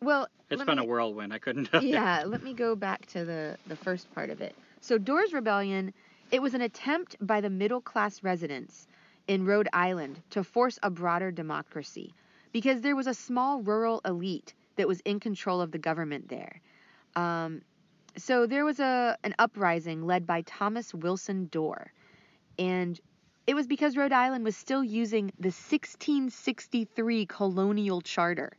[0.00, 1.32] Well, it's been me- a whirlwind.
[1.32, 4.54] I couldn't yeah, let me go back to the, the first part of it.
[4.80, 5.92] So, Dorr's Rebellion,
[6.30, 8.86] it was an attempt by the middle class residents
[9.28, 12.14] in Rhode Island to force a broader democracy
[12.52, 16.60] because there was a small rural elite that was in control of the government there.
[17.16, 17.62] Um,
[18.16, 21.92] so there was a an uprising led by Thomas Wilson Dorr,
[22.58, 23.00] and
[23.46, 28.52] it was because Rhode Island was still using the 1663 colonial charter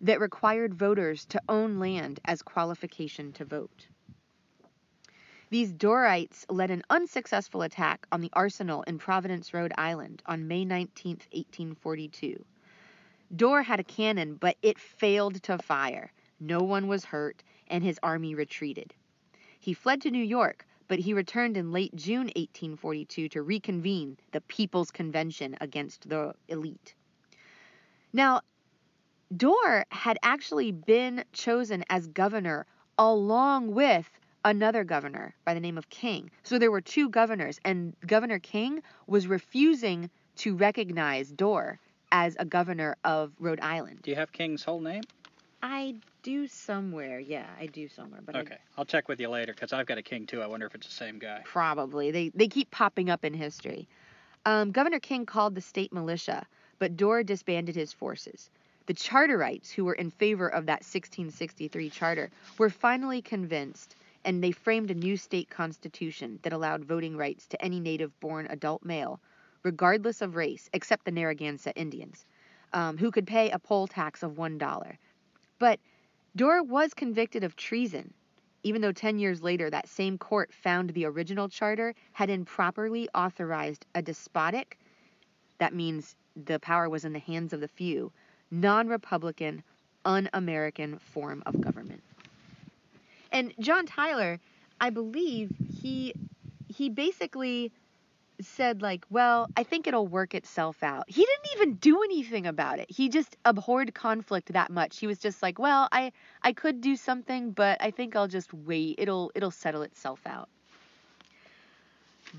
[0.00, 3.88] that required voters to own land as qualification to vote.
[5.50, 10.64] These Dorrites led an unsuccessful attack on the arsenal in Providence, Rhode Island on May
[10.64, 12.44] 19, 1842.
[13.34, 16.12] Dorr had a cannon, but it failed to fire.
[16.38, 18.94] No one was hurt, and his army retreated.
[19.58, 24.40] He fled to New York, but he returned in late June 1842 to reconvene the
[24.42, 26.94] People's Convention against the elite.
[28.12, 28.40] Now,
[29.36, 32.66] Dorr had actually been chosen as governor
[32.98, 34.08] along with
[34.44, 36.30] another governor by the name of King.
[36.42, 41.78] So there were two governors, and Governor King was refusing to recognize Dorr
[42.10, 44.00] as a governor of Rhode Island.
[44.02, 45.02] Do you have King's whole name?
[45.62, 47.18] I do somewhere.
[47.18, 48.20] Yeah, I do somewhere.
[48.24, 50.42] But okay, I, will check with you later because I've got a king too.
[50.42, 51.42] I wonder if it's the same guy.
[51.44, 52.10] Probably.
[52.10, 53.88] They they keep popping up in history.
[54.46, 56.46] Um, Governor King called the state militia,
[56.78, 58.50] but Dorr disbanded his forces.
[58.86, 64.52] The Charterites, who were in favor of that 1663 charter, were finally convinced, and they
[64.52, 69.20] framed a new state constitution that allowed voting rights to any native-born adult male,
[69.62, 72.24] regardless of race, except the Narragansett Indians,
[72.72, 74.98] um, who could pay a poll tax of one dollar.
[75.58, 75.80] But
[76.38, 78.14] Dorr was convicted of treason,
[78.62, 83.84] even though 10 years later that same court found the original charter had improperly authorized
[83.96, 84.78] a despotic,
[85.58, 88.12] that means the power was in the hands of the few,
[88.52, 89.64] non Republican,
[90.04, 92.04] un American form of government.
[93.32, 94.38] And John Tyler,
[94.80, 95.50] I believe
[95.82, 96.14] he
[96.68, 97.72] he basically
[98.40, 102.78] said like, "Well, I think it'll work itself out." He didn't even do anything about
[102.78, 102.90] it.
[102.90, 104.98] He just abhorred conflict that much.
[104.98, 108.52] He was just like, "Well, I I could do something, but I think I'll just
[108.54, 108.96] wait.
[108.98, 110.48] It'll it'll settle itself out."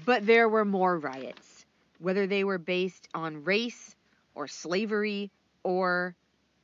[0.06, 1.66] But there were more riots,
[2.00, 3.96] whether they were based on race
[4.36, 5.32] or slavery
[5.64, 6.16] or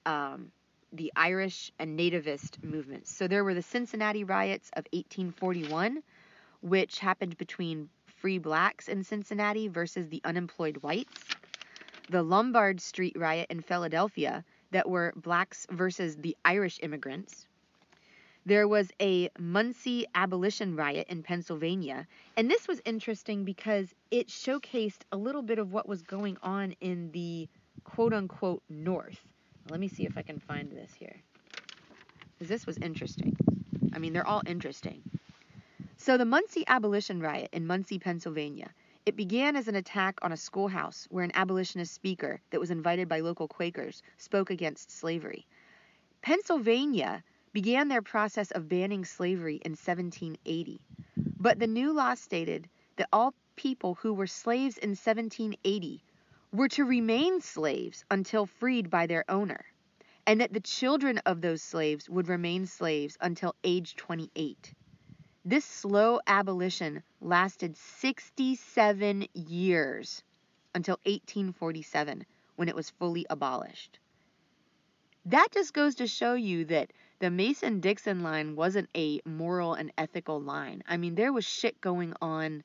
[0.05, 0.51] um,
[0.93, 3.11] the Irish and Nativist movements.
[3.11, 6.03] So there were the Cincinnati riots of 1841,
[6.61, 7.89] which happened between
[8.25, 11.21] free blacks in Cincinnati versus the unemployed whites,
[12.09, 17.45] the Lombard Street riot in Philadelphia that were blacks versus the Irish immigrants.
[18.43, 25.03] There was a Muncy abolition riot in Pennsylvania, and this was interesting because it showcased
[25.11, 27.47] a little bit of what was going on in the
[27.83, 29.19] quote unquote North.
[29.69, 31.15] Let me see if I can find this here.
[32.33, 33.37] Because this was interesting.
[33.93, 35.03] I mean, they're all interesting.
[36.05, 38.71] So, the Muncy Abolition Riot in Muncy, Pennsylvania.
[39.07, 43.09] It began as an attack on a schoolhouse where an abolitionist speaker that was invited
[43.09, 45.47] by local Quakers spoke against slavery.
[46.21, 50.79] Pennsylvania began their process of banning slavery in 1780,
[51.39, 56.03] but the new law stated that all people who were slaves in 1780
[56.53, 59.65] were to remain slaves until freed by their owner,
[60.27, 64.75] and that the children of those slaves would remain slaves until age 28.
[65.47, 70.23] This slow abolition lasted 67 years
[70.73, 73.99] until 1847 when it was fully abolished.
[75.25, 79.91] That just goes to show you that the Mason Dixon line wasn't a moral and
[79.99, 80.81] ethical line.
[80.87, 82.63] I mean, there was shit going on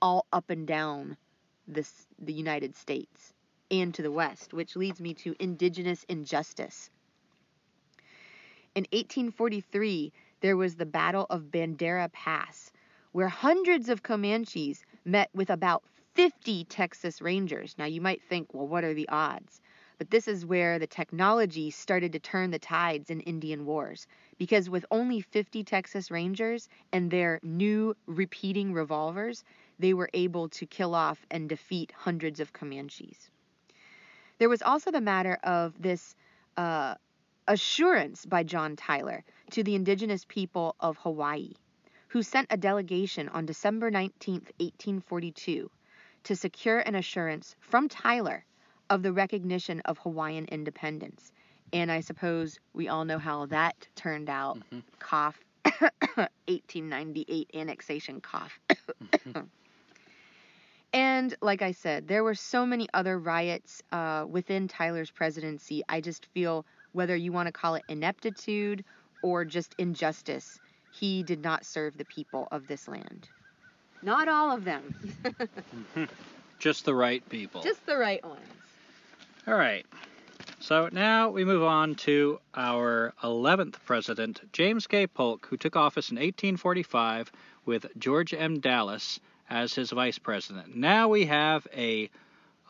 [0.00, 1.16] all up and down
[1.66, 3.32] this, the United States
[3.72, 6.90] and to the West, which leads me to indigenous injustice.
[8.76, 10.12] In 1843,
[10.44, 12.70] there was the Battle of Bandera Pass,
[13.12, 15.82] where hundreds of Comanches met with about
[16.16, 17.74] 50 Texas Rangers.
[17.78, 19.62] Now, you might think, well, what are the odds?
[19.96, 24.06] But this is where the technology started to turn the tides in Indian wars.
[24.36, 29.44] Because with only 50 Texas Rangers and their new repeating revolvers,
[29.78, 33.30] they were able to kill off and defeat hundreds of Comanches.
[34.36, 36.14] There was also the matter of this
[36.58, 36.96] uh,
[37.48, 41.52] assurance by John Tyler to the indigenous people of Hawaii,
[42.08, 45.70] who sent a delegation on December 19, 1842,
[46.24, 48.44] to secure an assurance from Tyler
[48.90, 51.32] of the recognition of Hawaiian independence.
[51.72, 54.58] And I suppose we all know how that turned out.
[54.58, 54.80] Mm-hmm.
[54.98, 55.38] Cough.
[56.46, 58.58] 1898 annexation cough.
[58.70, 59.40] mm-hmm.
[60.94, 65.82] And like I said, there were so many other riots uh, within Tyler's presidency.
[65.88, 68.84] I just feel whether you want to call it ineptitude
[69.24, 70.60] or just injustice,
[70.90, 73.26] he did not serve the people of this land.
[74.02, 74.94] Not all of them.
[76.58, 77.62] just the right people.
[77.62, 78.46] Just the right ones.
[79.46, 79.86] All right.
[80.60, 85.06] So now we move on to our 11th president, James K.
[85.06, 87.32] Polk, who took office in 1845
[87.64, 88.60] with George M.
[88.60, 90.76] Dallas as his vice president.
[90.76, 92.10] Now we have a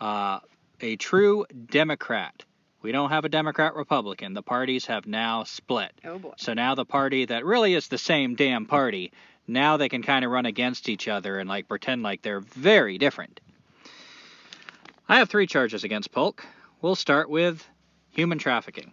[0.01, 0.39] uh,
[0.81, 2.45] a true Democrat.
[2.85, 4.35] We don't have a Democrat Republican.
[4.35, 5.93] The parties have now split.
[6.05, 6.35] Oh boy.
[6.37, 9.11] So now the party that really is the same damn party,
[9.49, 12.99] now they can kind of run against each other and like pretend like they're very
[12.99, 13.41] different.
[15.09, 16.45] I have three charges against Polk.
[16.82, 17.66] We'll start with
[18.11, 18.93] human trafficking.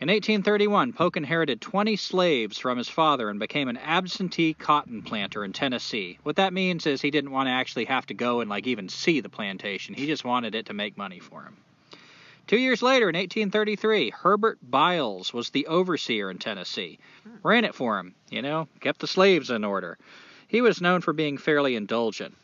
[0.00, 5.44] In 1831, Polk inherited 20 slaves from his father and became an absentee cotton planter
[5.44, 6.18] in Tennessee.
[6.22, 8.88] What that means is he didn't want to actually have to go and like even
[8.88, 9.94] see the plantation.
[9.94, 11.58] He just wanted it to make money for him.
[12.50, 16.98] Two years later, in 1833, Herbert Biles was the overseer in Tennessee.
[17.22, 17.46] Hmm.
[17.46, 19.96] Ran it for him, you know, kept the slaves in order.
[20.48, 22.36] He was known for being fairly indulgent.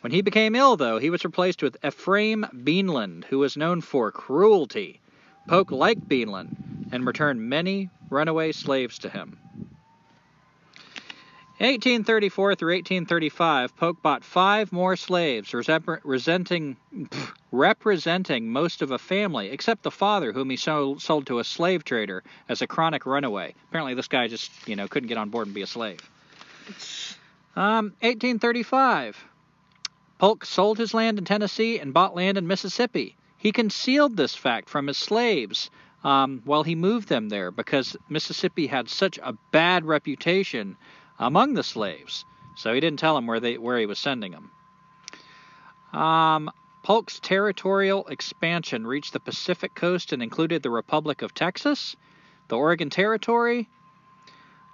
[0.00, 4.10] When he became ill, though, he was replaced with Ephraim Beanland, who was known for
[4.10, 5.00] cruelty.
[5.46, 9.38] Polk liked Beanland and returned many runaway slaves to him.
[11.60, 16.76] In 1834 through 1835, Polk bought five more slaves, resenting,
[17.52, 21.84] representing most of a family, except the father, whom he sold, sold to a slave
[21.84, 23.54] trader as a chronic runaway.
[23.68, 26.00] Apparently, this guy just, you know, couldn't get on board and be a slave.
[27.54, 29.24] Um, 1835,
[30.18, 33.14] Polk sold his land in Tennessee and bought land in Mississippi.
[33.38, 35.70] He concealed this fact from his slaves
[36.02, 40.76] um, while he moved them there because Mississippi had such a bad reputation
[41.18, 42.24] among the slaves.
[42.56, 44.50] So he didn't tell them where they where he was sending them.
[45.92, 46.50] Um,
[46.82, 51.96] Polk's territorial expansion reached the Pacific coast and included the Republic of Texas,
[52.48, 53.68] the Oregon Territory,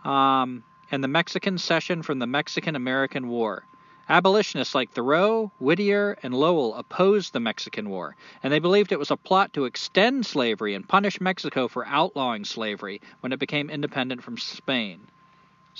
[0.05, 3.64] um, and the Mexican cession from the Mexican American War.
[4.09, 9.12] Abolitionists like Thoreau, Whittier, and Lowell opposed the Mexican War, and they believed it was
[9.12, 14.24] a plot to extend slavery and punish Mexico for outlawing slavery when it became independent
[14.24, 15.07] from Spain.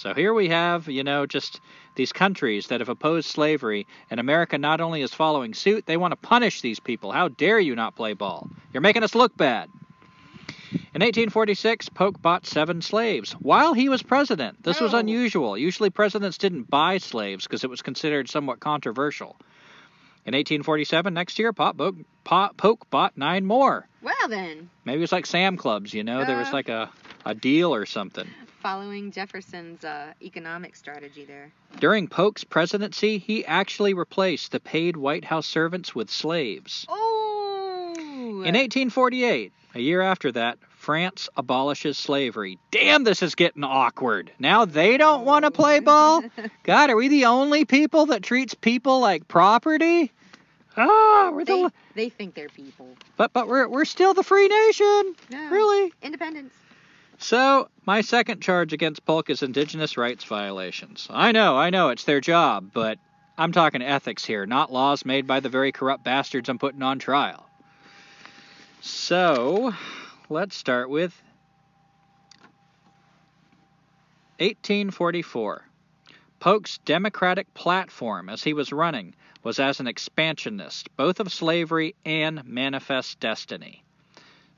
[0.01, 1.61] So here we have, you know, just
[1.95, 6.13] these countries that have opposed slavery, and America not only is following suit, they want
[6.13, 7.13] to punish these people.
[7.13, 8.49] How dare you not play ball?
[8.73, 9.69] You're making us look bad.
[10.95, 14.63] In 1846, Polk bought seven slaves while he was president.
[14.63, 14.99] This was Oh.
[14.99, 15.59] unusual.
[15.59, 19.37] Usually, presidents didn't buy slaves because it was considered somewhat controversial.
[20.25, 21.79] In 1847, next year, Pop
[22.25, 23.87] Polk, bought nine more.
[24.01, 26.25] Well then, Maybe it was like Sam Clubs, you know?
[26.25, 26.53] There was Uh.
[26.53, 26.89] like a,
[27.27, 28.29] a deal or something.
[28.61, 31.51] Following Jefferson's uh, economic strategy there.
[31.79, 36.87] During Polk's presidency, he actually replaced the paid White House servants with slaves.
[36.89, 37.95] Oh.
[37.97, 42.59] In 1848, a year after that, France abolishes slavery.
[42.71, 44.31] Damn, this is getting awkward.
[44.39, 46.23] Now they don't want to play ball?
[46.63, 50.13] God, are we the only people that treats people like property?
[50.77, 52.89] Ah, we're they, the they think they're people.
[53.17, 55.15] but but we're we're still the free nation.
[55.31, 55.51] No.
[55.51, 55.93] Really?
[56.01, 56.55] Independence.
[57.23, 61.07] So, my second charge against Polk is indigenous rights violations.
[61.11, 62.99] I know, I know, it's their job, but
[63.37, 66.99] I'm talking ethics here, not laws made by the very corrupt bastards I'm putting on
[66.99, 67.47] trial.
[68.81, 69.75] So,
[70.31, 71.13] let's start with
[74.39, 75.67] 1844.
[76.41, 82.43] Polk's Democratic platform as he was running was as an expansionist, both of slavery and
[82.47, 83.85] manifest destiny.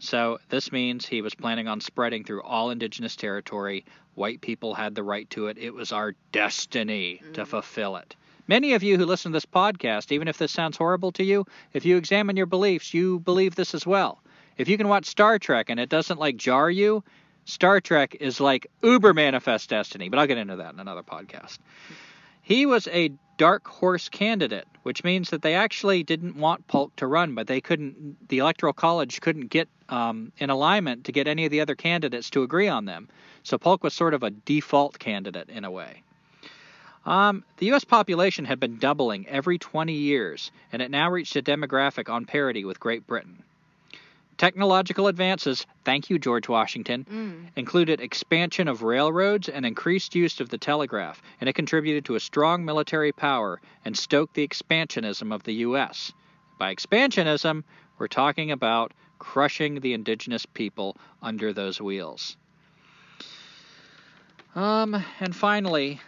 [0.02, 3.84] So this means he was planning on spreading through all indigenous territory.
[4.16, 5.58] White people had the right to it.
[5.58, 7.46] It was our destiny to Mhm.
[7.46, 8.16] fulfill it.
[8.48, 11.46] Many of you who listen to this podcast, even if this sounds horrible to you,
[11.72, 14.20] if you examine your beliefs, you believe this as well.
[14.58, 17.04] If you can watch Star Trek and it doesn't like jar you,
[17.44, 21.58] Star Trek is like uber manifest destiny, but I'll get into that in another podcast.
[22.42, 23.12] He was a
[23.42, 27.60] dark horse candidate, which means that they actually didn't want Polk to run, but they
[27.60, 28.28] couldn't.
[28.28, 32.30] The Electoral College couldn't get um, in alignment to get any of the other candidates
[32.30, 33.08] to agree on them.
[33.42, 36.04] So Polk was sort of a default candidate in a way.
[37.04, 37.82] Um, the U.S.
[37.82, 42.64] population had been doubling every 20 years, and it now reached a demographic on parity
[42.64, 43.42] with Great Britain.
[44.38, 47.48] Technological advances, thank you, George Washington, Mm.
[47.56, 52.20] included expansion of railroads and increased use of the telegraph, and it contributed to a
[52.20, 56.12] strong military power and stoked the expansionism of the U.S.
[56.58, 57.62] By expansionism,
[57.98, 62.36] we're talking about crushing the indigenous people under those wheels.
[64.54, 66.00] Um, and finally,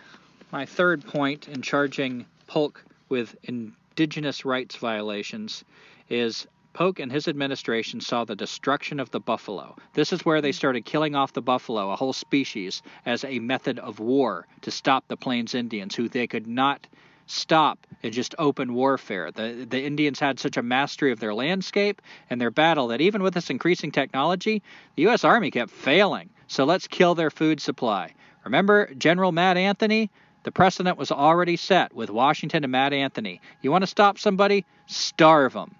[0.51, 5.65] my third point in charging Polk with indigenous rights violations
[6.09, 9.77] is Polk and his administration saw the destruction of the buffalo.
[9.93, 10.57] This is where they hmm.
[10.57, 15.07] started killing off the buffalo, a whole species, as a method of war to stop
[15.07, 16.87] the Plains Indians, who they could not
[17.27, 19.31] stop in just open warfare.
[19.31, 23.23] The the Indians had such a mastery of their landscape and their battle that even
[23.23, 24.61] with this increasing technology,
[24.97, 26.29] the US Army kept failing.
[26.49, 28.15] So let's kill their food supply.
[28.45, 30.11] Remember General Mad Anthony?
[30.43, 33.41] The precedent was already set with Washington and Mad Anthony.
[33.63, 34.67] You want to stop somebody?
[34.87, 35.75] Starve them.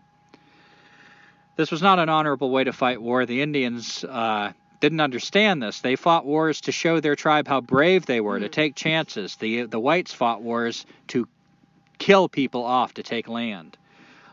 [1.57, 3.27] This was not an honorable way to fight war.
[3.27, 5.81] The Indians uh, didn't understand this.
[5.81, 8.43] They fought wars to show their tribe how brave they were, mm.
[8.43, 9.37] to take chances.
[9.37, 11.29] The the whites fought wars to
[11.99, 13.79] kill people off to take land.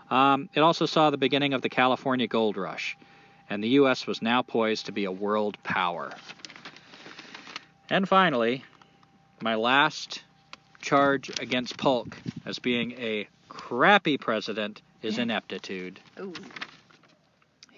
[0.09, 2.97] Um, it also saw the beginning of the California gold rush,
[3.49, 4.05] and the U.S.
[4.07, 6.11] was now poised to be a world power.
[7.89, 8.63] And finally,
[9.41, 10.23] my last
[10.81, 15.99] charge against Polk as being a crappy president is ineptitude.
[16.19, 16.33] Ooh.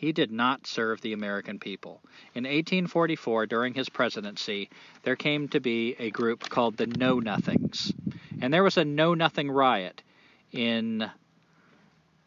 [0.03, 2.01] He did not serve the American people.
[2.35, 4.69] In 1844, during his presidency,
[5.03, 7.93] there came to be a group called the Know Nothings.
[8.41, 10.03] And there was a Know Nothing riot
[10.51, 11.09] in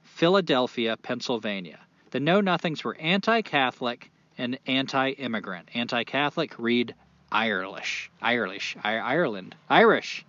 [0.04, 1.78] Philadelphia, Pennsylvania.
[2.12, 5.68] The Know Nothings were anti Catholic and anti immigrant.
[5.74, 6.94] Anti Catholic, read
[7.30, 8.10] Irish.
[8.22, 8.74] Irish.
[8.82, 9.54] Ireland.
[9.68, 10.24] Irish.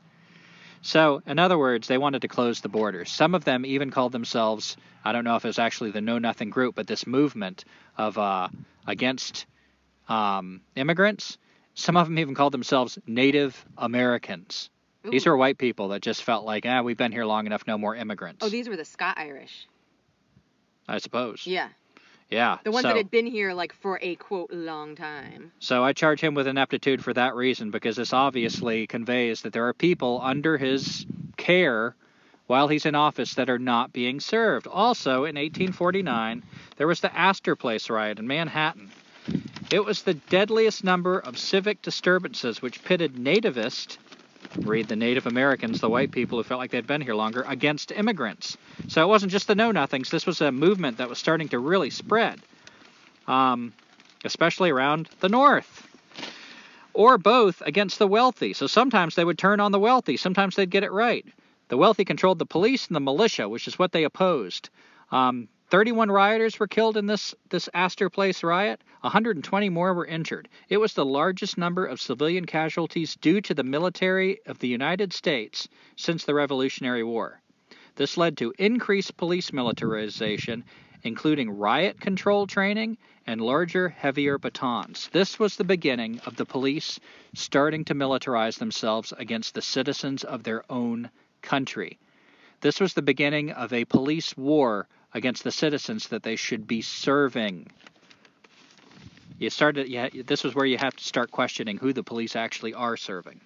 [0.82, 3.12] So, in other words, they wanted to close the borders.
[3.12, 6.18] Some of them even called themselves, I don't know if it was actually the Know
[6.18, 7.66] Nothing group, but this movement
[7.98, 8.50] of uh,
[8.86, 9.46] against
[10.08, 11.38] um, immigrants.
[11.74, 14.70] Some of them even called themselves Native Americans.
[15.06, 15.12] Ooh.
[15.12, 17.78] These were white people that just felt like, ah, we've been here long enough, no
[17.78, 18.44] more immigrants.
[18.44, 19.68] Oh, these were the Scott Irish.
[20.88, 21.46] I suppose.
[21.46, 21.70] Yeah.
[22.30, 22.58] Yeah.
[22.64, 25.52] The ones so, that had been here like for a quote long time.
[25.60, 29.68] So I charge him with ineptitude for that reason because this obviously conveys that there
[29.68, 31.06] are people under his
[31.38, 31.96] care
[32.48, 34.68] while he's in office that are not being served.
[34.68, 36.44] Also, in 1849,
[36.78, 38.90] there was the Astor Place riot in Manhattan.
[39.72, 43.98] It was the deadliest number of civic disturbances which pitted nativists
[44.56, 47.92] read the Native Americans, the white people who felt like they'd been here longer, against
[47.92, 48.58] immigrants.
[48.88, 50.10] So it wasn't just the Know Nothings.
[50.10, 52.40] This was a movement that was starting to really spread,
[53.28, 53.74] um,
[54.24, 55.84] especially around the North.
[56.94, 58.54] Or both against the wealthy.
[58.54, 61.26] So sometimes they would turn on the wealthy, sometimes they'd get it right.
[61.70, 64.70] The wealthy controlled the police and the militia, which is what they opposed.
[65.12, 68.82] Um, 31 rioters were killed in this, this Astor Place riot.
[69.02, 70.48] 120 more were injured.
[70.70, 75.12] It was the largest number of civilian casualties due to the military of the United
[75.12, 77.42] States since the Revolutionary War.
[77.96, 80.64] This led to increased police militarization,
[81.04, 85.10] including riot control training and larger, heavier batons.
[85.12, 86.98] This was the beginning of the police
[87.36, 91.10] starting to militarize themselves against the citizens of their own
[91.42, 92.00] country.
[92.62, 96.82] This was the beginning of a police war against the citizens that they should be
[96.82, 97.68] serving.
[99.40, 99.88] You started.
[99.88, 103.40] Yeah, this was where you have to start questioning who the police actually are serving.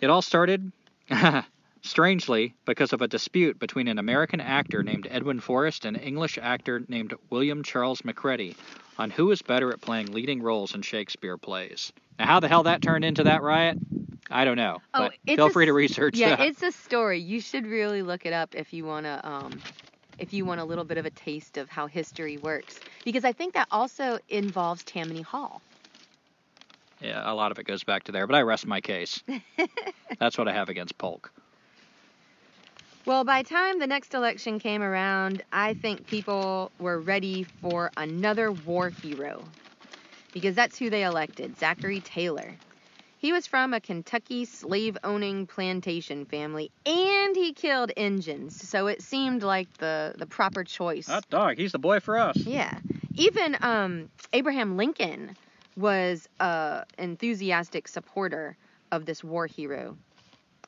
[0.00, 0.72] It all started,
[1.82, 6.38] strangely, because of a dispute between an American actor named Edwin Forrest and an English
[6.42, 8.56] actor named William Charles Macready
[8.98, 11.92] on who was better at playing leading roles in Shakespeare plays.
[12.18, 13.78] Now, how the hell that turned into that riot,
[14.30, 14.78] I don't know.
[14.94, 16.46] Oh, but feel free to research yeah, that.
[16.46, 17.20] it's a story.
[17.20, 19.60] You should really look it up if you want to um,
[20.22, 22.78] if you want a little bit of a taste of how history works.
[23.04, 25.60] Because I think that also involves Tammany Hall.
[27.00, 29.20] Yeah, a lot of it goes back to there, but I rest my case.
[30.20, 31.32] That's what I have against Polk.
[33.04, 38.52] Well, by time the next election came around, I think people were ready for another
[38.52, 39.42] war hero.
[40.32, 42.54] Because that's who they elected, Zachary Taylor.
[43.22, 49.00] He was from a Kentucky slave owning plantation family and he killed Injuns, so it
[49.00, 51.06] seemed like the, the proper choice.
[51.06, 52.36] That dog, he's the boy for us.
[52.36, 52.76] Yeah.
[53.14, 55.36] Even um, Abraham Lincoln
[55.76, 58.56] was a enthusiastic supporter
[58.90, 59.96] of this war hero,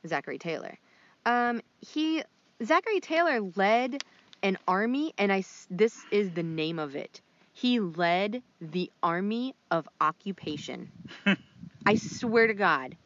[0.06, 0.78] Zachary Taylor.
[1.26, 2.22] Um, he
[2.62, 4.00] Zachary Taylor led
[4.44, 7.20] an army, and I this is the name of it.
[7.52, 10.92] He led the Army of Occupation.
[11.86, 12.96] I swear to God,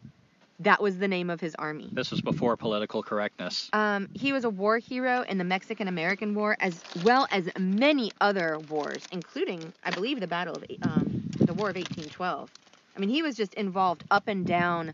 [0.61, 1.89] that was the name of his army.
[1.93, 3.69] This was before political correctness.
[3.73, 8.11] Um, he was a war hero in the Mexican American War, as well as many
[8.21, 12.51] other wars, including, I believe, the Battle of um, the War of 1812.
[12.97, 14.93] I mean, he was just involved up and down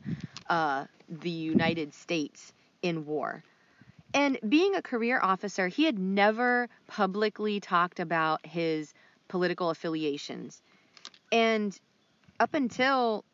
[0.51, 3.43] uh, the United States in war.
[4.13, 8.93] And being a career officer, he had never publicly talked about his
[9.29, 10.63] political affiliations.
[11.33, 11.77] And
[12.39, 13.25] up until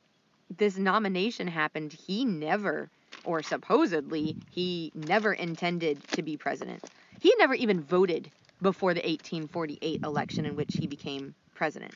[0.56, 2.88] this nomination happened, he never,
[3.24, 6.82] or supposedly, he never intended to be president.
[7.20, 8.30] He never even voted
[8.62, 11.94] before the 1848 election in which he became president.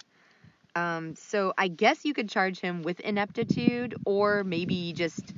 [0.76, 5.34] Um, so I guess you could charge him with ineptitude or maybe just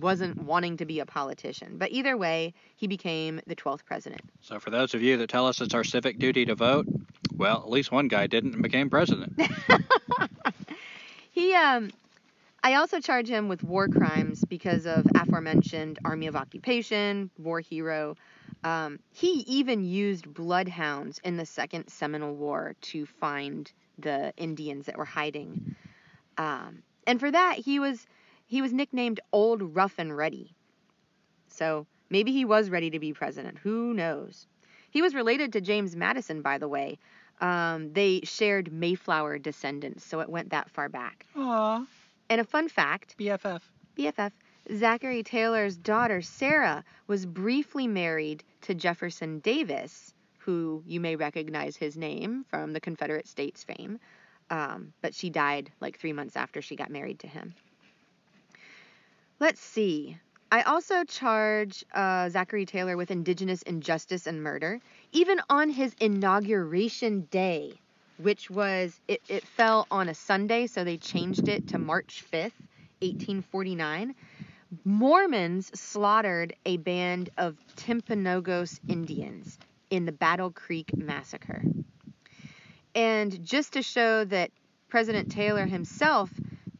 [0.00, 1.76] wasn't wanting to be a politician.
[1.76, 4.22] But either way, he became the 12th president.
[4.40, 6.86] So for those of you that tell us it's our civic duty to vote,
[7.36, 9.38] well, at least one guy didn't and became president.
[11.30, 11.90] he um
[12.62, 18.16] I also charge him with war crimes because of aforementioned Army of Occupation, war hero.
[18.64, 24.98] Um, he even used bloodhounds in the Second Seminole War to find the Indians that
[24.98, 25.76] were hiding.
[26.36, 28.06] Um, and for that, he was
[28.46, 30.54] he was nicknamed Old Rough and Ready.
[31.48, 33.58] So maybe he was ready to be president.
[33.58, 34.46] Who knows?
[34.90, 36.98] He was related to James Madison, by the way.
[37.40, 41.26] Um, they shared Mayflower descendants, so it went that far back.
[41.36, 41.86] Aww.
[42.30, 43.60] And a fun fact BFF.
[43.98, 44.30] BFF
[44.76, 51.96] Zachary Taylor's daughter, Sarah, was briefly married to Jefferson Davis, who you may recognize his
[51.96, 53.98] name from the Confederate States fame,
[54.48, 57.52] um, but she died like three months after she got married to him.
[59.40, 60.16] Let's see.
[60.52, 67.22] I also charge uh, Zachary Taylor with indigenous injustice and murder, even on his inauguration
[67.32, 67.80] day,
[68.22, 72.52] which was, it, it fell on a Sunday, so they changed it to March 5th,
[73.00, 74.14] 1849.
[74.84, 79.58] Mormons slaughtered a band of Timpanogos Indians
[79.90, 81.62] in the Battle Creek Massacre.
[82.94, 84.50] And just to show that
[84.88, 86.30] President Taylor himself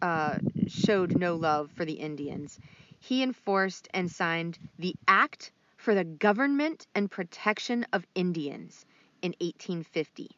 [0.03, 2.59] uh, showed no love for the Indians,
[3.01, 8.84] he enforced and signed the Act for the Government and Protection of Indians
[9.22, 10.30] in 1850.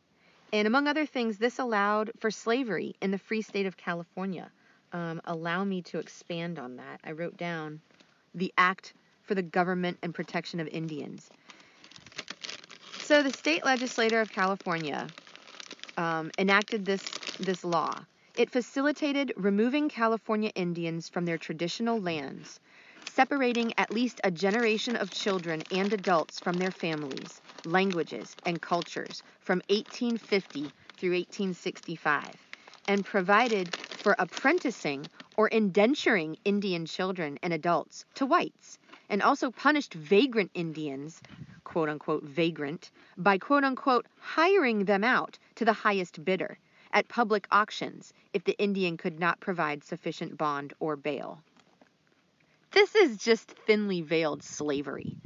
[0.52, 4.50] And among other things, this allowed for slavery in the free state of California.
[4.92, 7.00] Um, allow me to expand on that.
[7.04, 7.80] I wrote down
[8.34, 8.92] the Act
[9.22, 11.30] for the Government and Protection of Indians.
[13.00, 15.08] So the state legislature of California
[15.96, 17.02] um, enacted this
[17.40, 18.04] this law
[18.38, 22.60] it facilitated removing California Indians from their traditional lands,
[23.04, 29.22] separating at least a generation of children and adults from their families, languages, and cultures
[29.40, 32.24] from 1850 through 1865,
[32.88, 35.06] and provided for apprenticing
[35.36, 41.20] or indenturing Indian children and adults to whites, and also punished vagrant Indians,
[41.64, 46.58] quote unquote vagrant, by quote unquote hiring them out to the highest bidder
[46.92, 51.42] at public auctions if the Indian could not provide sufficient bond or bail.
[52.72, 55.16] This is just thinly veiled slavery.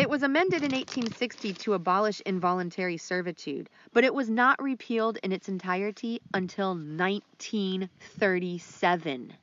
[0.00, 5.30] It was amended in 1860 to abolish involuntary servitude, but it was not repealed in
[5.30, 9.34] its entirety until 1937.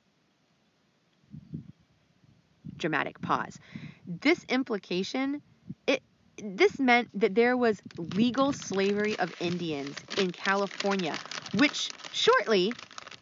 [2.76, 3.60] Dramatic pause.
[4.08, 5.44] This implication,
[5.86, 6.02] it
[6.44, 7.80] this meant that there was
[8.16, 11.16] legal slavery of Indians in California,
[11.54, 12.74] which shortly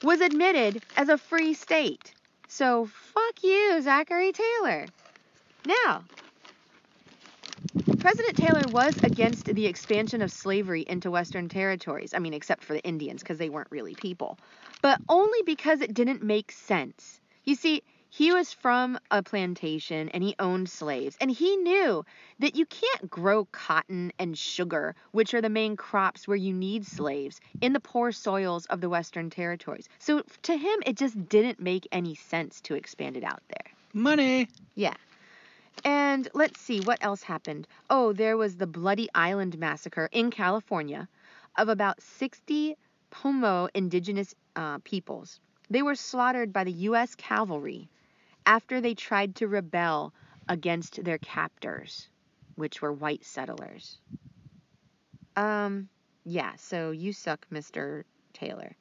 [0.01, 2.13] was admitted as a free state.
[2.47, 4.85] So fuck you, Zachary Taylor.
[5.65, 6.05] Now,
[8.05, 12.13] President Taylor was against the expansion of slavery into Western territories.
[12.13, 14.37] I mean, except for the Indians, because they weren't really people.
[14.83, 17.19] But only because it didn't make sense.
[17.45, 17.81] You see,
[18.11, 22.05] he was from a plantation and he owned slaves, and he knew
[22.37, 26.85] that you can't grow cotton and sugar, which are the main crops where you need
[26.85, 29.89] slaves, in the poor soils of the Western territories.
[29.97, 33.73] So to him, it just didn't make any sense to expand it out there.
[33.93, 34.47] Money.
[34.75, 34.93] Yeah.
[35.85, 37.67] And let's see, what else happened?
[37.91, 41.07] Oh, there was the Bloody Island Massacre in California
[41.57, 42.75] of about 60
[43.11, 45.39] Pomo indigenous uh, peoples.
[45.69, 47.13] They were slaughtered by the U.S.
[47.13, 47.87] cavalry
[48.47, 50.11] after they tried to rebel
[50.49, 52.09] against their captors,
[52.55, 53.99] which were white settlers.
[55.35, 55.87] Um,
[56.23, 58.03] yeah, so you suck, Mr.
[58.33, 58.75] Taylor.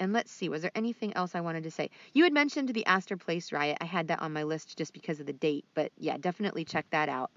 [0.00, 1.90] And let's see, was there anything else I wanted to say?
[2.12, 3.78] You had mentioned the Astor Place riot.
[3.80, 6.86] I had that on my list just because of the date, but yeah, definitely check
[6.90, 7.30] that out.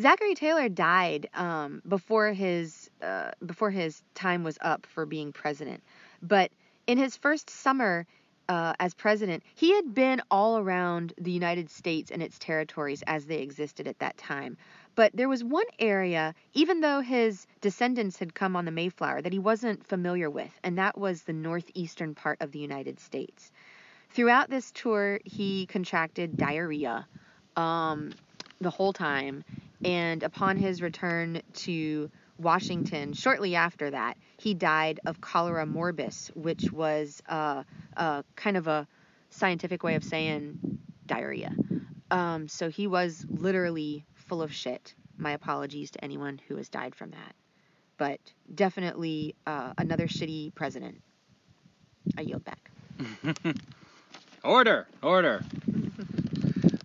[0.00, 5.82] Zachary Taylor died um, before his uh, before his time was up for being president,
[6.22, 6.50] but
[6.86, 8.06] in his first summer,
[8.48, 13.26] uh, as president, he had been all around the United States and its territories as
[13.26, 14.56] they existed at that time.
[14.94, 19.32] But there was one area, even though his descendants had come on the Mayflower, that
[19.32, 23.52] he wasn't familiar with, and that was the northeastern part of the United States.
[24.10, 27.06] Throughout this tour, he contracted diarrhea
[27.56, 28.12] um,
[28.60, 29.44] the whole time,
[29.84, 36.72] and upon his return to Washington, shortly after that, he died of cholera morbus, which
[36.72, 37.62] was uh,
[37.96, 38.88] uh, kind of a
[39.30, 40.58] scientific way of saying
[41.06, 41.54] diarrhea.
[42.10, 44.94] Um, so he was literally full of shit.
[45.18, 47.34] My apologies to anyone who has died from that.
[47.98, 48.20] But
[48.54, 51.02] definitely uh, another shitty president.
[52.16, 52.70] I yield back.
[54.44, 55.42] order, order.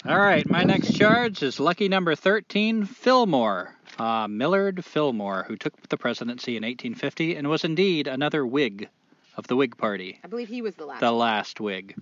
[0.08, 3.76] All right, my next charge is lucky number 13, Fillmore.
[4.00, 8.90] Uh, Millard Fillmore, who took the presidency in 1850 and was indeed another Whig
[9.38, 10.20] of the Whig Party.
[10.24, 11.00] I believe he was the last.
[11.00, 11.96] The last Whig.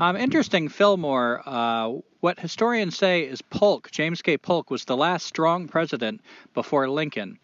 [0.00, 1.42] Um, interesting, Fillmore.
[1.46, 4.36] Uh, what historians say is Polk, James K.
[4.36, 6.20] Polk, was the last strong president
[6.54, 7.38] before Lincoln.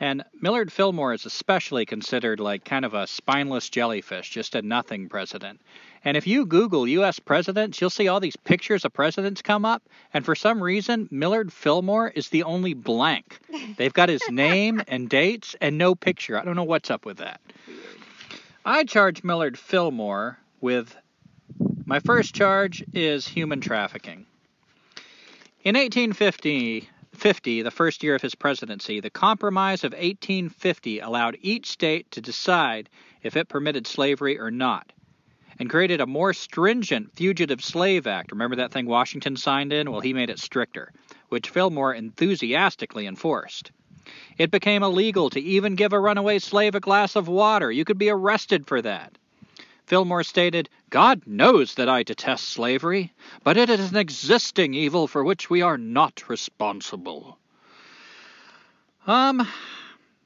[0.00, 5.08] And Millard Fillmore is especially considered like kind of a spineless jellyfish, just a nothing
[5.08, 5.60] president.
[6.04, 7.20] And if you Google U.S.
[7.20, 9.82] presidents, you'll see all these pictures of presidents come up.
[10.12, 13.38] And for some reason, Millard Fillmore is the only blank.
[13.76, 16.36] They've got his name and dates and no picture.
[16.36, 17.40] I don't know what's up with that.
[18.64, 20.96] I charge Millard Fillmore with
[21.92, 24.24] my first charge is human trafficking.
[25.62, 31.70] In 1850, 50, the first year of his presidency, the Compromise of 1850 allowed each
[31.70, 32.88] state to decide
[33.22, 34.90] if it permitted slavery or not
[35.58, 38.32] and created a more stringent Fugitive Slave Act.
[38.32, 39.90] Remember that thing Washington signed in?
[39.90, 40.94] Well, he made it stricter,
[41.28, 43.70] which Fillmore enthusiastically enforced.
[44.38, 47.70] It became illegal to even give a runaway slave a glass of water.
[47.70, 49.18] You could be arrested for that.
[49.92, 53.12] Fillmore stated, God knows that I detest slavery,
[53.44, 57.36] but it is an existing evil for which we are not responsible.
[59.06, 59.46] Um,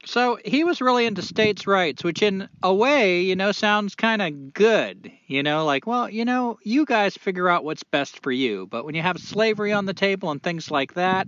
[0.05, 4.21] so he was really into states' rights, which in a way, you know, sounds kind
[4.21, 5.11] of good.
[5.27, 8.67] You know, like, well, you know, you guys figure out what's best for you.
[8.67, 11.27] But when you have slavery on the table and things like that,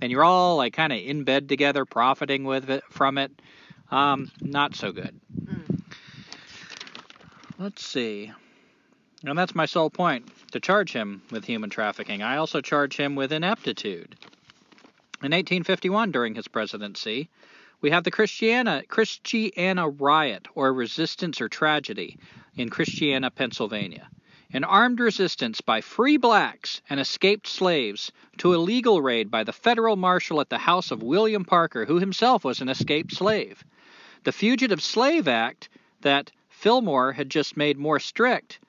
[0.00, 3.30] and you're all like kind of in bed together, profiting with it from it,
[3.92, 5.20] um, not so good.
[7.58, 8.32] Let's see.
[9.24, 12.22] And that's my sole point to charge him with human trafficking.
[12.22, 14.14] I also charge him with ineptitude.
[15.22, 17.30] In 1851, during his presidency,
[17.80, 22.18] we have the Christiana, Christiana riot, or resistance or tragedy,
[22.56, 24.08] in Christiana, Pennsylvania.
[24.52, 29.52] An armed resistance by free blacks and escaped slaves to a legal raid by the
[29.52, 33.64] federal marshal at the house of William Parker, who himself was an escaped slave.
[34.24, 35.70] The Fugitive Slave Act
[36.02, 38.60] that Fillmore had just made more strict,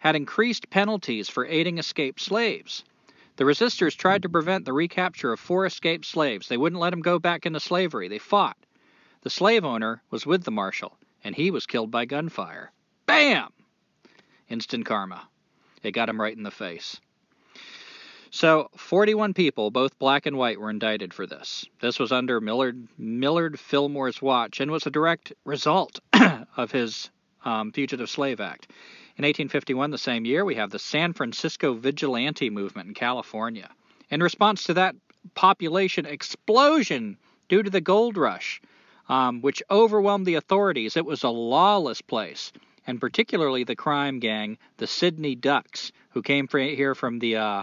[0.00, 2.82] had increased penalties for aiding escaped slaves.
[3.36, 6.48] The resistors tried to prevent the recapture of four escaped slaves.
[6.48, 8.08] They wouldn't let them go back into slavery.
[8.08, 8.56] They fought.
[9.22, 12.72] The slave owner was with the marshal, and he was killed by gunfire.
[13.06, 13.52] Bam!
[14.48, 15.28] Instant karma.
[15.84, 17.00] It got him right in the face.
[18.32, 21.64] So, 41 people, both black and white, were indicted for this.
[21.80, 26.00] This was under Millard, Millard Fillmore's watch and was a direct result
[26.56, 27.08] of his
[27.46, 28.66] um, Fugitive Slave Act.
[29.16, 33.70] In 1851, the same year, we have the San Francisco Vigilante Movement in California.
[34.10, 34.96] In response to that
[35.34, 37.16] population explosion
[37.48, 38.60] due to the gold rush,
[39.08, 42.52] um, which overwhelmed the authorities, it was a lawless place,
[42.86, 47.62] and particularly the crime gang, the Sydney Ducks, who came here from the uh,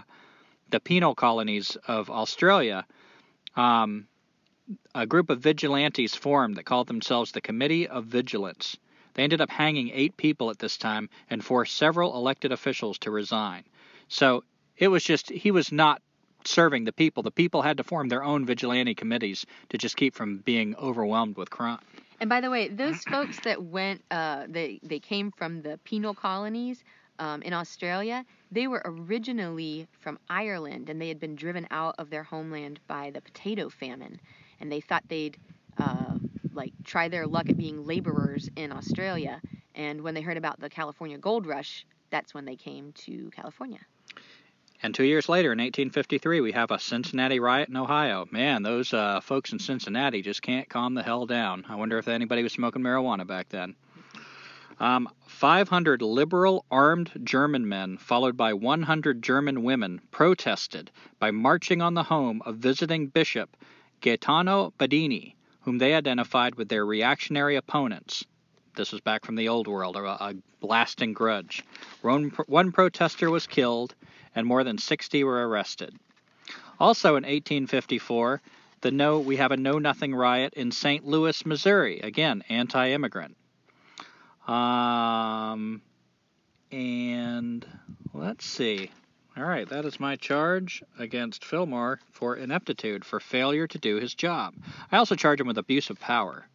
[0.70, 2.86] the penal colonies of Australia.
[3.54, 4.08] Um,
[4.94, 8.76] a group of vigilantes formed that called themselves the Committee of Vigilance.
[9.14, 13.10] They ended up hanging eight people at this time and forced several elected officials to
[13.10, 13.64] resign.
[14.08, 14.44] So
[14.76, 16.02] it was just, he was not
[16.44, 17.22] serving the people.
[17.22, 21.36] The people had to form their own vigilante committees to just keep from being overwhelmed
[21.36, 21.78] with crime.
[22.20, 26.14] And by the way, those folks that went, uh, they, they came from the penal
[26.14, 26.84] colonies
[27.18, 32.10] um, in Australia, they were originally from Ireland and they had been driven out of
[32.10, 34.20] their homeland by the potato famine.
[34.60, 35.36] And they thought they'd
[35.78, 36.14] uh,
[36.54, 39.40] like try their luck at being laborers in Australia.
[39.74, 43.80] And when they heard about the California gold rush, that's when they came to California.
[44.82, 48.26] And two years later, in 1853, we have a Cincinnati riot in Ohio.
[48.30, 51.64] Man, those uh, folks in Cincinnati just can't calm the hell down.
[51.68, 53.76] I wonder if anybody was smoking marijuana back then.
[54.78, 61.94] Um, 500 liberal armed German men, followed by 100 German women, protested by marching on
[61.94, 63.56] the home of visiting Bishop
[64.00, 65.34] Gaetano Bedini,
[65.64, 68.24] whom they identified with their reactionary opponents.
[68.76, 71.64] This was back from the old world, a, a lasting grudge.
[72.02, 73.94] One, one protester was killed,
[74.34, 75.94] and more than 60 were arrested.
[76.78, 78.42] Also in 1854,
[78.80, 81.06] the no, we have a Know Nothing riot in St.
[81.06, 82.00] Louis, Missouri.
[82.00, 83.36] Again, anti immigrant.
[84.46, 85.80] Um,
[86.70, 87.64] and
[88.12, 88.90] let's see.
[89.36, 94.14] All right, that is my charge against Fillmore for ineptitude, for failure to do his
[94.14, 94.54] job.
[94.92, 96.46] I also charge him with abuse of power.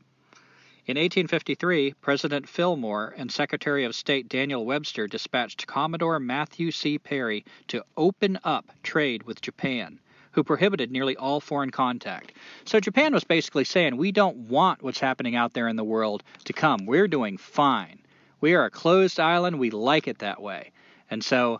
[0.85, 6.97] In 1853, President Fillmore and Secretary of State Daniel Webster dispatched Commodore Matthew C.
[6.97, 9.99] Perry to open up trade with Japan,
[10.31, 12.31] who prohibited nearly all foreign contact.
[12.63, 16.23] So Japan was basically saying, we don't want what's happening out there in the world
[16.45, 16.85] to come.
[16.85, 17.99] We're doing fine.
[18.39, 19.59] We are a closed island.
[19.59, 20.71] We like it that way.
[21.11, 21.59] And so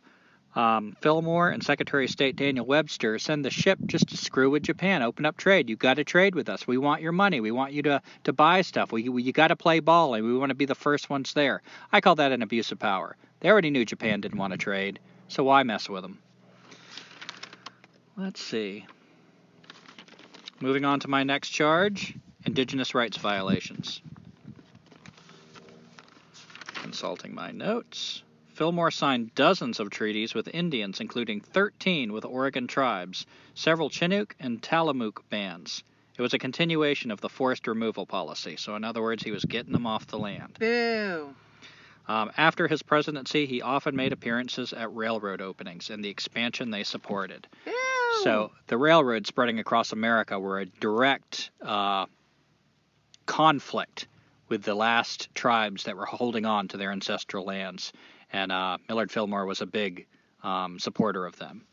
[0.56, 4.64] um, Fillmore and Secretary of State Daniel Webster send the ship just to screw with
[4.64, 5.70] Japan, open up trade.
[5.70, 6.66] You've got to trade with us.
[6.66, 7.40] We want your money.
[7.40, 8.92] We want you to, to buy stuff.
[8.92, 11.34] We, we, you got to play ball, and we want to be the first ones
[11.34, 11.62] there.
[11.92, 13.16] I call that an abuse of power.
[13.40, 16.20] They already knew Japan didn't want to trade, so why mess with them?
[18.18, 18.86] Let's see.
[20.60, 24.02] Moving on to my next charge indigenous rights violations.
[26.74, 28.24] Consulting my notes.
[28.60, 34.62] Fillmore signed dozens of treaties with Indians, including 13 with Oregon tribes, several Chinook and
[34.62, 35.82] Tillamook bands.
[36.18, 39.46] It was a continuation of the forest removal policy, so in other words, he was
[39.46, 40.58] getting them off the land.
[40.60, 41.34] Boo.
[42.10, 46.84] Um, after his presidency, he often made appearances at railroad openings and the expansion they
[46.84, 47.48] supported.
[47.64, 47.72] Boo.
[48.26, 52.08] So the railroads spreading across America were a direct uh,
[53.26, 54.10] conflict
[54.50, 57.94] with the last tribes that were holding on to their ancestral lands
[58.32, 60.06] and uh, Millard Fillmore was a big
[60.44, 61.64] um, supporter of them.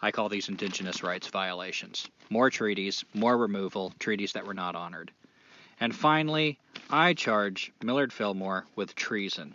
[0.00, 2.08] I call these indigenous rights violations.
[2.30, 5.10] More treaties, more removal, treaties that were not honored.
[5.80, 6.58] And finally,
[6.90, 9.54] I charge Millard Fillmore with treason.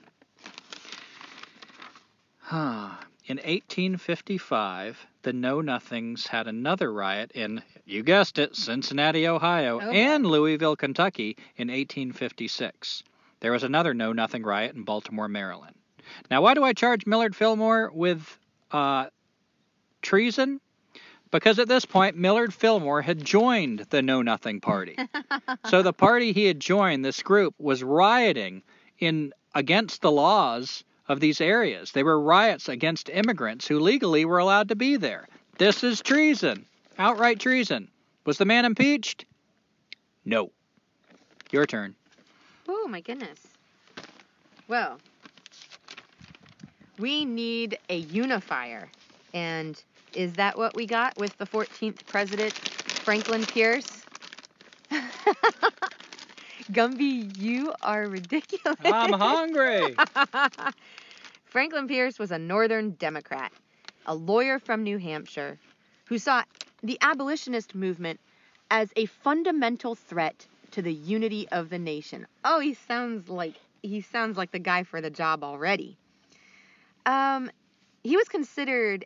[2.51, 9.89] in 1855, the Know Nothings had another riot in, you guessed it, Cincinnati, Ohio, Oh.
[9.89, 13.03] and Louisville, Kentucky in 1856.
[13.39, 15.75] There was another Know Nothing riot in Baltimore, Maryland.
[16.31, 18.37] Now, why do I charge Millard Fillmore with
[18.71, 19.07] uh,
[20.01, 20.59] treason?
[21.29, 24.97] Because at this point, Millard Fillmore had joined the Know Nothing Party.
[25.69, 28.63] so the party he had joined, this group, was rioting
[28.99, 31.91] in against the laws of these areas.
[31.91, 35.27] They were riots against immigrants who legally were allowed to be there.
[35.57, 36.65] This is treason,
[36.97, 37.89] outright treason.
[38.25, 39.25] Was the man impeached?
[40.25, 40.51] No.
[41.51, 41.95] Your turn.
[42.67, 43.57] Oh my goodness.
[44.67, 45.01] Well,
[46.97, 48.91] we need a unifier.
[49.33, 49.81] And
[50.13, 52.55] is that what we got with the 14th president,
[53.03, 54.05] Franklin Pierce?
[56.71, 58.77] Gumby, you are ridiculous.
[58.79, 60.01] I'm hungry.
[61.45, 63.51] Franklin Pierce was a Northern Democrat,
[64.05, 65.59] a lawyer from New Hampshire,
[66.05, 66.43] who saw
[66.83, 68.19] the abolitionist movement
[68.69, 70.47] as a fundamental threat
[70.77, 72.27] to the unity of the nation.
[72.45, 75.97] Oh, he sounds like he sounds like the guy for the job already.
[77.03, 77.49] Um,
[78.03, 79.05] he was considered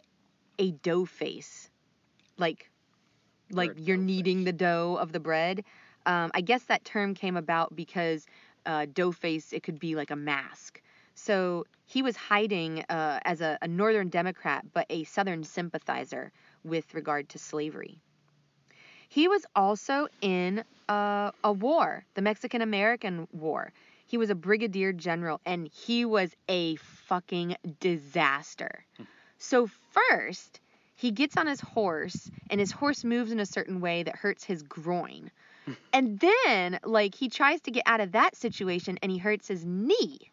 [0.59, 1.69] a dough face,
[2.37, 2.69] like
[3.51, 4.45] like you're kneading face.
[4.47, 5.63] the dough of the bread.
[6.05, 8.25] Um, I guess that term came about because
[8.65, 10.81] uh, dough face it could be like a mask.
[11.15, 16.33] So he was hiding uh, as a, a Northern Democrat, but a Southern sympathizer
[16.65, 18.01] with regard to slavery.
[19.11, 23.73] He was also in uh, a war, the Mexican American War.
[24.07, 28.85] He was a brigadier general and he was a fucking disaster.
[29.37, 30.61] So, first,
[30.95, 34.45] he gets on his horse and his horse moves in a certain way that hurts
[34.45, 35.29] his groin.
[35.93, 39.65] And then, like, he tries to get out of that situation and he hurts his
[39.65, 40.31] knee.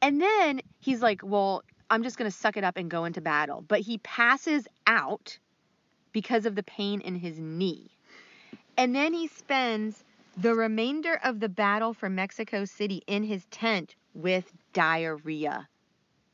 [0.00, 3.20] And then he's like, well, I'm just going to suck it up and go into
[3.20, 3.62] battle.
[3.68, 5.38] But he passes out
[6.12, 7.93] because of the pain in his knee.
[8.76, 10.02] And then he spends
[10.36, 15.68] the remainder of the battle for Mexico City in his tent with diarrhea.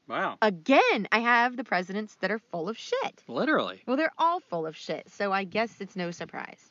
[0.09, 0.39] Wow.
[0.43, 3.23] Again, I have the presidents that are full of shit.
[3.29, 3.81] Literally.
[3.87, 6.71] Well, they're all full of shit, so I guess it's no surprise.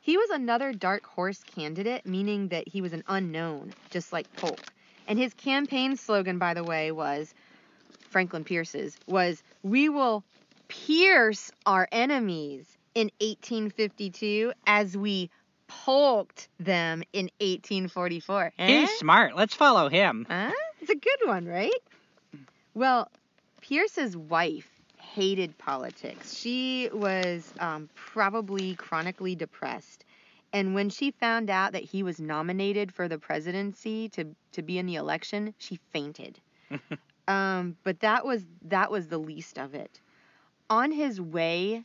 [0.00, 4.60] He was another dark horse candidate, meaning that he was an unknown, just like Polk.
[5.08, 7.34] And his campaign slogan, by the way, was
[8.08, 10.22] Franklin Pierce's was "We will
[10.68, 15.30] pierce our enemies in 1852 as we
[15.68, 18.86] polked them in 1844." Eh?
[18.98, 19.36] smart.
[19.36, 20.26] Let's follow him.
[20.28, 20.50] Huh?
[20.80, 21.82] It's a good one, right?
[22.74, 23.10] Well,
[23.60, 26.34] Pierce's wife hated politics.
[26.34, 30.04] She was um, probably chronically depressed.
[30.52, 34.78] And when she found out that he was nominated for the presidency to, to be
[34.78, 36.40] in the election, she fainted.
[37.28, 40.00] um, but that was that was the least of it.
[40.70, 41.84] On his way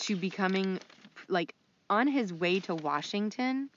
[0.00, 0.78] to becoming
[1.28, 1.54] like
[1.88, 3.70] on his way to Washington,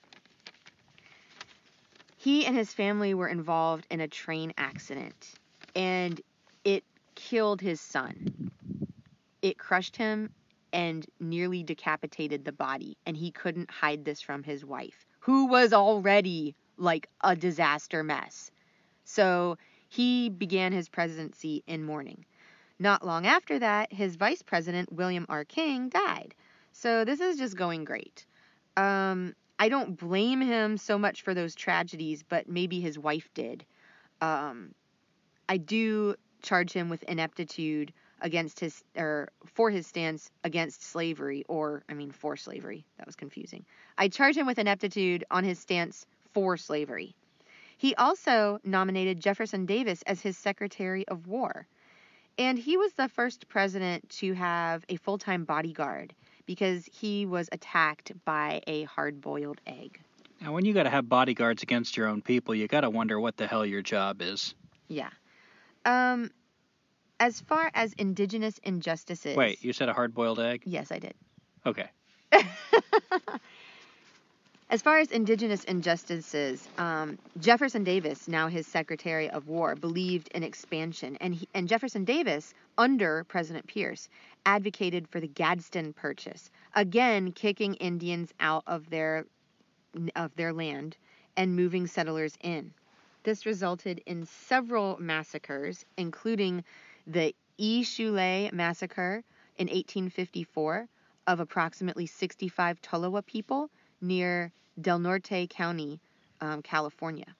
[2.16, 5.34] he and his family were involved in a train accident
[5.74, 6.20] and
[6.64, 8.50] it killed his son.
[9.42, 10.30] It crushed him
[10.72, 15.72] and nearly decapitated the body, and he couldn't hide this from his wife, who was
[15.72, 18.50] already like a disaster mess.
[19.04, 19.56] So
[19.88, 22.24] he began his presidency in mourning.
[22.78, 25.44] Not long after that, his vice president, William R.
[25.44, 26.34] King, died.
[26.72, 28.26] So this is just going great.
[28.76, 33.64] Um, I don't blame him so much for those tragedies, but maybe his wife did.
[34.20, 34.74] Um,
[35.48, 41.84] I do charge him with ineptitude against his or for his stance against slavery or
[41.88, 42.84] I mean for slavery.
[42.98, 43.64] That was confusing.
[43.98, 47.14] I charge him with ineptitude on his stance for slavery.
[47.76, 51.66] He also nominated Jefferson Davis as his Secretary of War.
[52.38, 56.14] And he was the first president to have a full time bodyguard
[56.46, 60.00] because he was attacked by a hard boiled egg.
[60.40, 63.18] Now, when you got to have bodyguards against your own people, you got to wonder
[63.20, 64.54] what the hell your job is.
[64.88, 65.10] Yeah.
[65.84, 66.30] Um,
[67.20, 69.36] as far as indigenous injustices.
[69.36, 70.62] Wait, you said a hard boiled egg?
[70.66, 71.14] Yes, I did.
[71.64, 71.88] Okay.
[74.74, 80.42] as far as indigenous injustices, um, Jefferson Davis, now his Secretary of War, believed in
[80.42, 84.08] expansion, and he, and Jefferson Davis, under President Pierce,
[84.44, 89.26] advocated for the Gadsden Purchase, again kicking Indians out of their
[90.16, 90.96] of their land
[91.36, 92.72] and moving settlers in.
[93.22, 96.64] This resulted in several massacres, including
[97.06, 99.22] the Achulet massacre
[99.56, 100.88] in 1854
[101.28, 103.70] of approximately 65 Tolowa people
[104.00, 104.50] near
[104.80, 106.00] Del Norte County,
[106.40, 107.34] um, California.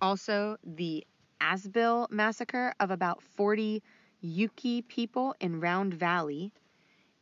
[0.00, 1.06] Also, the
[1.40, 3.82] Asbill massacre of about 40
[4.20, 6.50] Yuki people in Round Valley,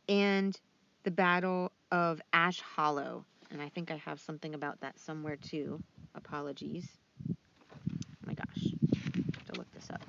[0.09, 0.59] and
[1.03, 3.25] the Battle of Ash Hollow.
[3.51, 5.81] And I think I have something about that somewhere too.
[6.15, 6.87] Apologies.
[7.29, 7.35] Oh
[8.25, 8.73] my gosh.
[9.45, 10.01] To look this up.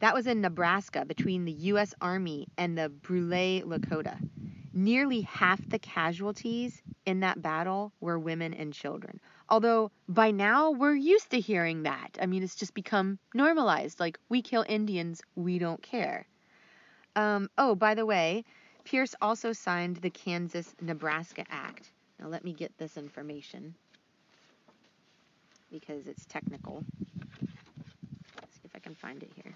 [0.00, 1.94] That was in Nebraska between the U.S.
[2.00, 4.16] Army and the Brule Lakota.
[4.78, 9.18] Nearly half the casualties in that battle were women and children.
[9.48, 12.16] Although by now we're used to hearing that.
[12.22, 13.98] I mean, it's just become normalized.
[13.98, 16.28] Like, we kill Indians, we don't care.
[17.16, 18.44] Um, oh, by the way,
[18.84, 21.90] Pierce also signed the Kansas Nebraska Act.
[22.20, 23.74] Now, let me get this information
[25.72, 26.84] because it's technical.
[28.36, 29.52] Let's see if I can find it here.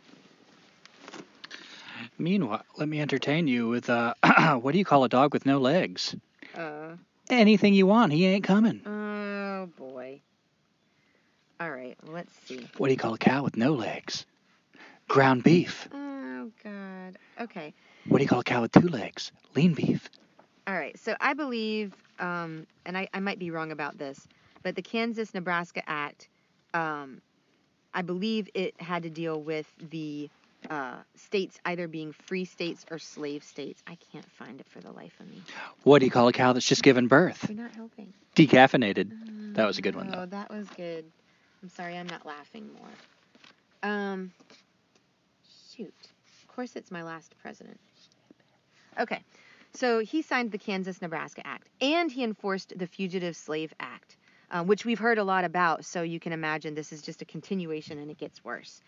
[2.18, 4.14] Meanwhile, let me entertain you with uh,
[4.61, 6.14] what do you call a dog with no legs?
[6.55, 6.97] Uh,
[7.30, 8.82] Anything you want, he ain't coming.
[8.86, 10.20] oh boy.
[11.61, 12.66] All right, let's see.
[12.76, 14.26] What do you call a cow with no legs?
[15.09, 15.88] Ground beef.
[15.95, 17.16] Oh god.
[17.40, 17.72] Okay.
[18.09, 19.30] What do you call a cow with two legs?
[19.55, 20.09] Lean beef.
[20.66, 20.99] All right.
[20.99, 24.26] So I believe, um, and I, I might be wrong about this,
[24.62, 26.28] but the Kansas Nebraska Act,
[26.74, 27.20] um,
[27.95, 30.28] I believe it had to deal with the
[30.71, 33.83] uh, states either being free states or slave states.
[33.87, 35.43] I can't find it for the life of me.
[35.85, 37.47] What do you call a cow that's just given birth?
[37.49, 38.13] You're not helping.
[38.37, 39.55] Decaffeinated.
[39.55, 40.23] That was a good one, Oh, though.
[40.23, 41.05] Oh, that was good.
[41.63, 43.91] I'm sorry, I'm not laughing more.
[43.91, 44.33] Um,
[45.75, 45.95] shoot.
[46.43, 47.79] Of course, it's my last president.
[49.01, 49.21] Okay,
[49.73, 54.17] so he signed the Kansas Nebraska Act and he enforced the Fugitive Slave Act,
[54.51, 57.25] uh, which we've heard a lot about, so you can imagine this is just a
[57.25, 58.83] continuation and it gets worse.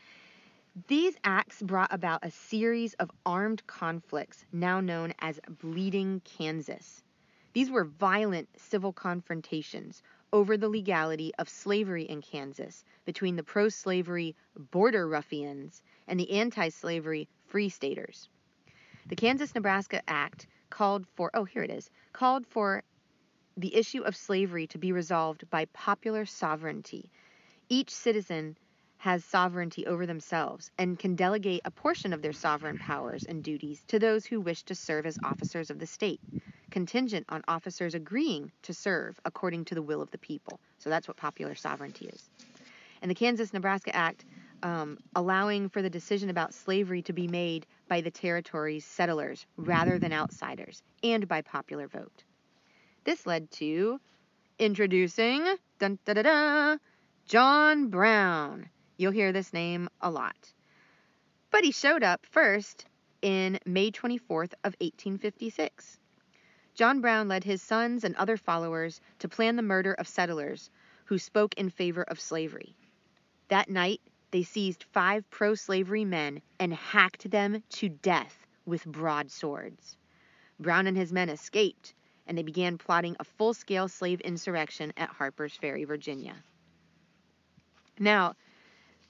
[0.88, 7.04] These acts brought about a series of armed conflicts now known as Bleeding Kansas.
[7.52, 10.02] These were violent civil confrontations
[10.32, 16.32] over the legality of slavery in Kansas between the pro slavery border ruffians and the
[16.32, 18.28] anti slavery free staters.
[19.06, 22.82] The Kansas Nebraska Act called for, oh, here it is, called for
[23.56, 27.12] the issue of slavery to be resolved by popular sovereignty.
[27.68, 28.56] Each citizen
[29.04, 33.84] has sovereignty over themselves and can delegate a portion of their sovereign powers and duties
[33.86, 36.22] to those who wish to serve as officers of the state,
[36.70, 40.58] contingent on officers agreeing to serve according to the will of the people.
[40.78, 42.30] So that's what popular sovereignty is.
[43.02, 44.24] And the Kansas Nebraska Act
[44.62, 49.98] um, allowing for the decision about slavery to be made by the territory's settlers rather
[49.98, 52.24] than outsiders and by popular vote.
[53.04, 54.00] This led to
[54.58, 55.44] introducing
[55.78, 56.76] dun, da, da, da,
[57.26, 58.70] John Brown.
[59.04, 60.54] You'll hear this name a lot.
[61.50, 62.86] But he showed up first
[63.20, 65.98] in May 24th of 1856.
[66.74, 70.70] John Brown led his sons and other followers to plan the murder of settlers
[71.04, 72.74] who spoke in favor of slavery.
[73.48, 74.00] That night,
[74.30, 79.98] they seized five pro slavery men and hacked them to death with broadswords.
[80.58, 81.92] Brown and his men escaped,
[82.26, 86.36] and they began plotting a full scale slave insurrection at Harper's Ferry, Virginia.
[87.98, 88.34] Now,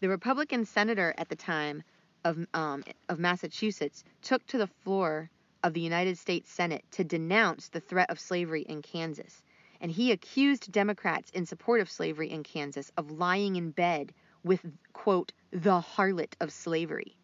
[0.04, 1.82] the Republican senator at the time
[2.24, 5.30] of, um, of Massachusetts took to the floor
[5.62, 9.42] of the United States Senate to denounce the threat of slavery in Kansas.
[9.80, 14.60] And he accused Democrats in support of slavery in Kansas of lying in bed with,
[14.92, 17.16] quote, the harlot of slavery.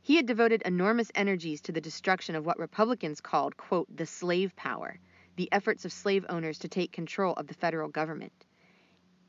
[0.00, 4.56] He had devoted enormous energies to the destruction of what Republicans called, quote, the slave
[4.56, 4.98] power,
[5.36, 8.45] the efforts of slave owners to take control of the federal government.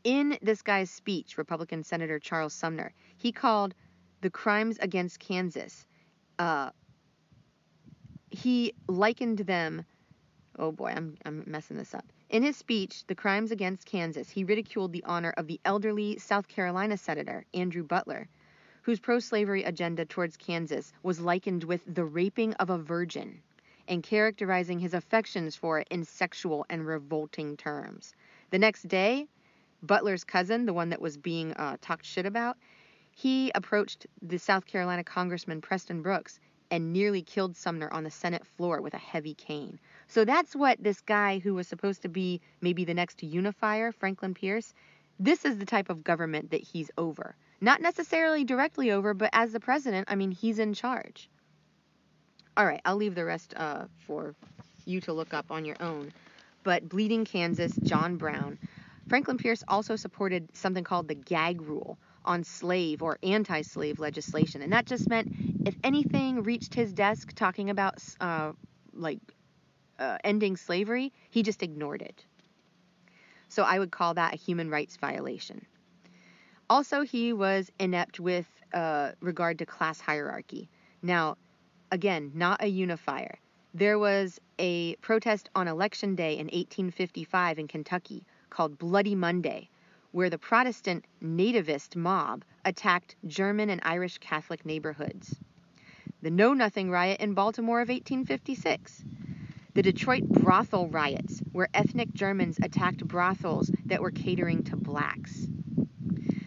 [0.04, 3.74] In this guy's speech, Republican Senator Charles Sumner, he called
[4.22, 5.86] the crimes against Kansas.
[6.40, 6.72] Uh,
[8.30, 9.86] he likened them.
[10.60, 12.06] Oh boy, I'm I'm messing this up.
[12.30, 16.48] In his speech, The Crimes Against Kansas, he ridiculed the honor of the elderly South
[16.50, 18.28] Carolina Senator, Andrew Butler,
[18.82, 23.42] whose pro slavery agenda towards Kansas was likened with the raping of a virgin,
[23.88, 28.14] and characterizing his affections for it in sexual and revolting terms.
[28.50, 29.28] The next day,
[29.84, 32.58] Butler's cousin, the one that was being uh, talked shit about,
[33.12, 38.46] he approached the South Carolina Congressman Preston Brooks and nearly killed Sumner on the Senate
[38.46, 39.80] floor with a heavy cane.
[40.08, 44.34] So that's what this guy who was supposed to be maybe the next unifier, Franklin
[44.34, 44.74] Pierce,
[45.20, 47.36] this is the type of government that he's over.
[47.60, 51.30] Not necessarily directly over, but as the president, I mean, he's in charge.
[52.56, 54.36] All right, I'll leave the rest uh, for
[54.86, 56.12] you to look up on your own.
[56.64, 58.60] But Bleeding Kansas, John Brown.
[59.10, 64.62] Franklin Pierce also supported something called the gag rule on slave or anti slave legislation.
[64.62, 65.34] And that just meant
[65.66, 68.52] if anything reached his desk talking about uh,
[68.94, 69.20] like
[69.98, 72.26] uh, ending slavery, he just ignored it.
[73.50, 75.66] So I would call that a human rights violation.
[76.70, 80.70] Also, he was inept with uh, regard to class hierarchy.
[81.02, 81.38] Now,
[81.92, 83.40] again, not a unifier.
[83.74, 88.26] There was a protest on Election Day in 1855 in Kentucky
[88.58, 89.70] called Bloody Monday,
[90.14, 95.36] where the Protestant nativist mob attacked German and Irish Catholic neighborhoods.
[96.24, 99.04] The Know Nothing riot in Baltimore of 1856
[99.76, 105.46] the Detroit brothel riots, where ethnic Germans attacked brothels that were catering to blacks.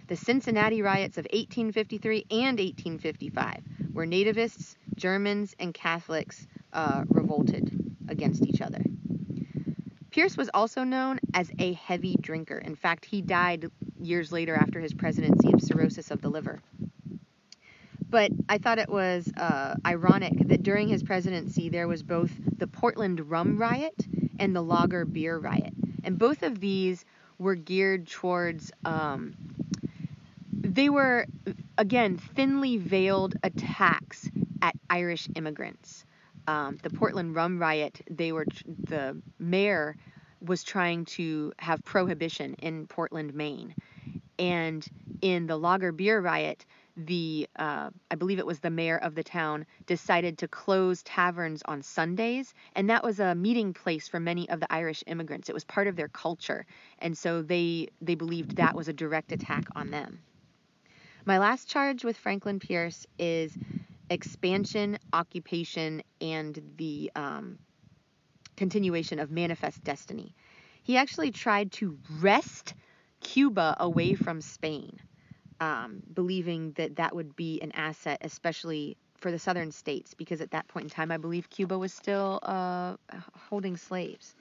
[0.08, 8.44] The Cincinnati riots of 1853 and 1855, where nativists, Germans, and Catholics uh, revolted against
[8.44, 8.82] each other.
[10.10, 12.58] Pierce was also known as a heavy drinker.
[12.58, 13.70] In fact, he died
[14.02, 16.60] years later after his presidency of cirrhosis of the liver.
[18.10, 22.66] But I thought it was uh, ironic that during his presidency there was both the
[22.66, 23.94] Portland rum riot
[24.40, 25.72] and the lager beer riot.
[26.02, 27.04] And both of these
[27.38, 29.34] were geared towards, um,
[30.52, 31.26] they were,
[31.78, 34.28] again, thinly veiled attacks
[34.60, 36.04] at Irish immigrants.
[36.50, 39.96] Um, the Portland rum riot, they were, the mayor
[40.40, 43.76] was trying to have prohibition in Portland, Maine.
[44.36, 44.84] And
[45.22, 49.22] in the lager beer riot, the uh, I believe it was the mayor of the
[49.22, 54.48] town decided to close taverns on Sundays, and that was a meeting place for many
[54.48, 55.48] of the Irish immigrants.
[55.48, 56.66] It was part of their culture,
[56.98, 60.18] and so they they believed that was a direct attack on them.
[61.24, 63.56] My last charge with Franklin Pierce is
[64.10, 67.58] expansion, occupation, and the um,
[68.56, 70.34] continuation of manifest destiny.
[70.82, 72.74] He actually tried to wrest
[73.20, 75.00] Cuba away from Spain
[75.60, 80.52] um, believing that that would be an asset, especially for the southern states, because at
[80.52, 82.96] that point in time, I believe Cuba was still uh,
[83.48, 84.36] holding slaves.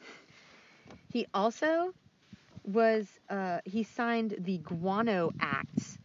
[1.10, 1.94] He also
[2.64, 5.99] was uh, he signed the Guano Acts,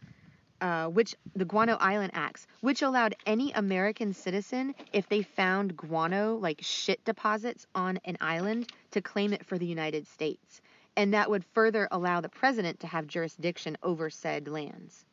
[0.61, 6.35] uh, which the Guano Island Acts, which allowed any American citizen, if they found guano
[6.35, 10.61] like shit deposits on an island, to claim it for the United States
[10.97, 15.05] and that would further allow the president to have jurisdiction over said lands.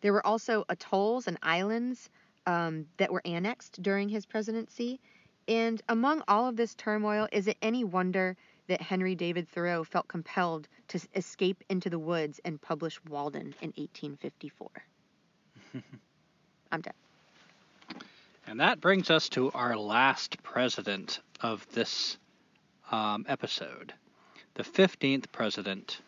[0.00, 2.10] There were also atolls and islands
[2.46, 5.00] um, that were annexed during his presidency.
[5.46, 8.36] And among all of this turmoil, is it any wonder
[8.68, 13.72] that Henry David Thoreau felt compelled to escape into the woods and publish Walden in
[13.76, 14.70] 1854?
[16.72, 16.94] I'm done.
[18.46, 22.16] And that brings us to our last president of this
[22.90, 23.92] um, episode
[24.54, 26.00] the 15th president,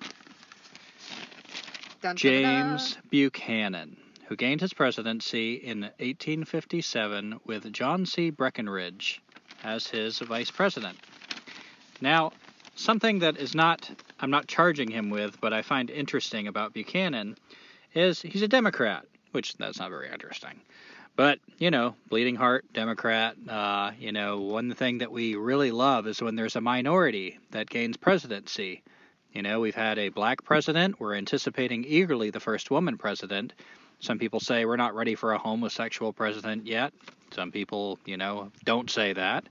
[2.03, 3.09] dun, James dun, dun.
[3.09, 3.97] Buchanan,
[4.27, 8.31] who gained his presidency in 1857 with John C.
[8.31, 9.23] Breckinridge
[9.62, 10.99] as his vice president.
[12.01, 12.32] Now,
[12.81, 17.36] something that is not, I'm not charging him with, but I find interesting about Buchanan
[17.94, 20.61] is he's a Democrat, which that's not very interesting.
[21.16, 26.07] But, you know, bleeding heart, Democrat, uh, you know, one thing that we really love
[26.07, 28.82] is when there's a minority that gains presidency.
[29.32, 30.98] You know, we've had a black president.
[30.98, 33.52] We're anticipating eagerly the first woman president.
[33.98, 36.94] Some people say we're not ready for a homosexual president yet.
[37.32, 39.44] Some people, you know, don't say that.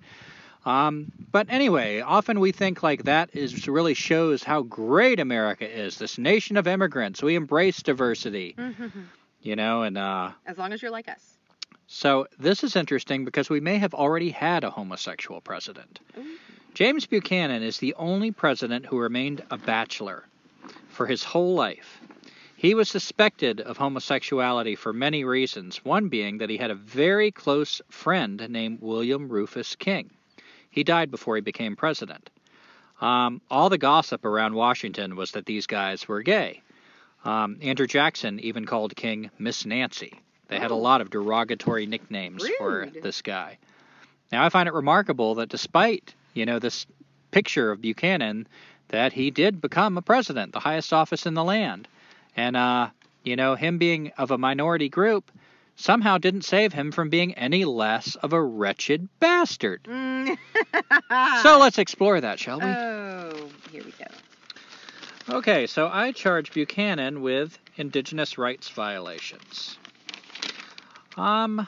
[0.66, 5.98] Um, but anyway, often we think like that is really shows how great America is.
[5.98, 8.56] This nation of immigrants, we embrace diversity.
[9.42, 11.38] you know, and uh, as long as you're like us.
[11.88, 16.00] So this is interesting because we may have already had a homosexual president.
[16.76, 20.26] James Buchanan is the only president who remained a bachelor.
[20.90, 22.00] for his whole life.
[22.58, 27.32] He was suspected of homosexuality for many reasons, one being that he had a very
[27.32, 30.12] close friend named William Rufus King.
[30.70, 32.30] He died before he became president.
[33.02, 36.62] Um, all the gossip around Washington was that these guys were gay.
[37.26, 40.14] Um, Andrew Jackson even called King Miss Nancy.
[40.48, 40.80] They had a Oh.
[40.80, 43.58] lot of derogatory nicknames for this guy.
[44.32, 46.86] Now I find it remarkable that despite, you know, this
[47.32, 48.48] picture of Buchanan,
[48.90, 51.88] that he did become a president, the highest office in the land.
[52.36, 52.90] And uh,
[53.24, 55.32] you know, him being of a minority group
[55.80, 59.82] somehow didn't save him from being any less of a wretched bastard.
[59.84, 60.38] Mm.
[61.42, 62.66] So let's explore that, shall we?
[62.66, 65.38] Oh, here we go.
[65.38, 69.78] Okay, so I charge Buchanan with indigenous rights violations.
[71.16, 71.68] Um,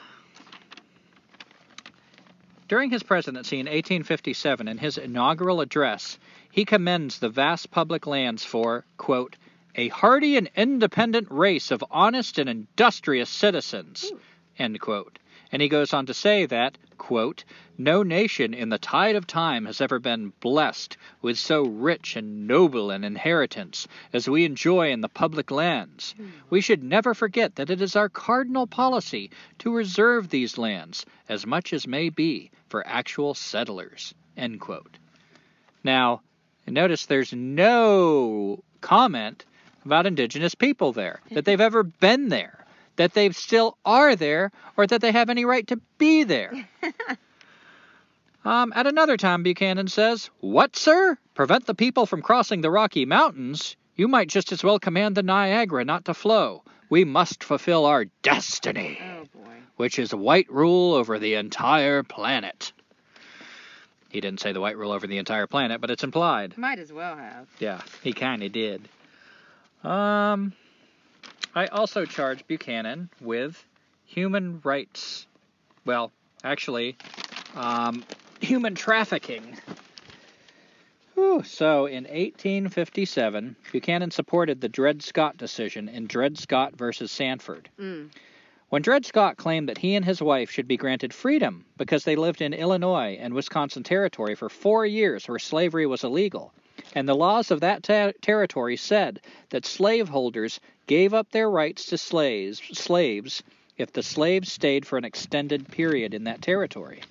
[2.67, 6.17] during his presidency in 1857, in his inaugural address,
[6.51, 9.37] he commends the vast public lands for, quote,
[9.75, 14.11] a hardy and independent race of honest and industrious citizens,
[14.57, 15.19] end quote.
[15.51, 17.43] And he goes on to say that, quote,
[17.77, 22.47] no nation in the tide of time has ever been blessed with so rich and
[22.47, 26.15] noble an inheritance as we enjoy in the public lands.
[26.49, 31.45] We should never forget that it is our cardinal policy to reserve these lands, as
[31.45, 34.13] much as may be, for actual settlers.
[34.37, 34.97] End quote.
[35.83, 36.21] Now,
[36.67, 39.45] notice there's no comment
[39.85, 42.65] about indigenous people there, that they've ever been there,
[42.97, 46.53] that they still are there, or that they have any right to be there.
[48.43, 51.15] Um, at another time, Buchanan says, What, sir?
[51.35, 53.75] Prevent the people from crossing the Rocky Mountains?
[53.95, 56.63] You might just as well command the Niagara not to flow.
[56.89, 59.51] We must fulfill our destiny, Oh boy.
[59.77, 62.71] which is white rule over the entire planet.
[64.09, 66.57] He didn't say the white rule over the entire planet, but it's implied.
[66.57, 67.47] Might as well have.
[67.59, 68.89] Yeah, he kind of did.
[69.83, 70.53] Um,
[71.55, 73.63] I also charge Buchanan with
[74.05, 75.27] human rights.
[75.85, 76.11] Well,
[76.43, 76.97] actually,
[77.55, 78.03] um,
[78.39, 79.57] human trafficking.
[81.15, 81.43] Whew.
[81.43, 87.69] So, in 1857, Buchanan supported the Dred Scott decision in Dred Scott versus Sanford.
[87.79, 88.09] Mm.
[88.69, 92.15] When Dred Scott claimed that he and his wife should be granted freedom because they
[92.15, 96.53] lived in Illinois and Wisconsin Territory for four years where slavery was illegal,
[96.93, 101.97] and the laws of that ter- territory said that slaveholders gave up their rights to
[101.97, 103.43] slaves, slaves
[103.77, 107.01] if the slaves stayed for an extended period in that territory.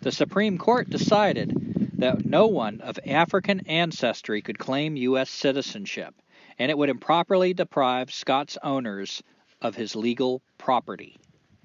[0.00, 1.52] The Supreme Court decided
[1.98, 5.30] that no one of African ancestry could claim U.S.
[5.30, 6.14] citizenship,
[6.58, 9.22] and it would improperly deprive Scott's owners
[9.62, 11.16] of his legal property.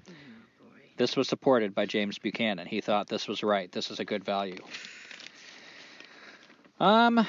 [0.08, 0.12] Oh,
[0.96, 2.66] this was supported by James Buchanan.
[2.66, 3.70] He thought this was right.
[3.70, 4.58] This is a good value.
[6.80, 7.26] Um.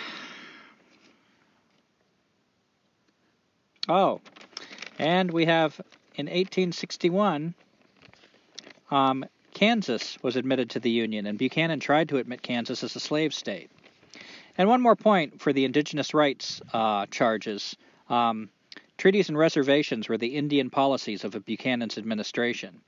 [3.90, 4.22] Oh,
[4.98, 5.80] and we have
[6.16, 7.54] in 1861,
[8.92, 13.00] um, Kansas was admitted to the Union, and Buchanan tried to admit Kansas as a
[13.00, 13.70] slave state.
[14.58, 17.76] And one more point for the indigenous rights uh, charges.
[18.10, 18.50] Um,
[18.98, 22.82] treaties and reservations were the Indian policies of Buchanan's administration.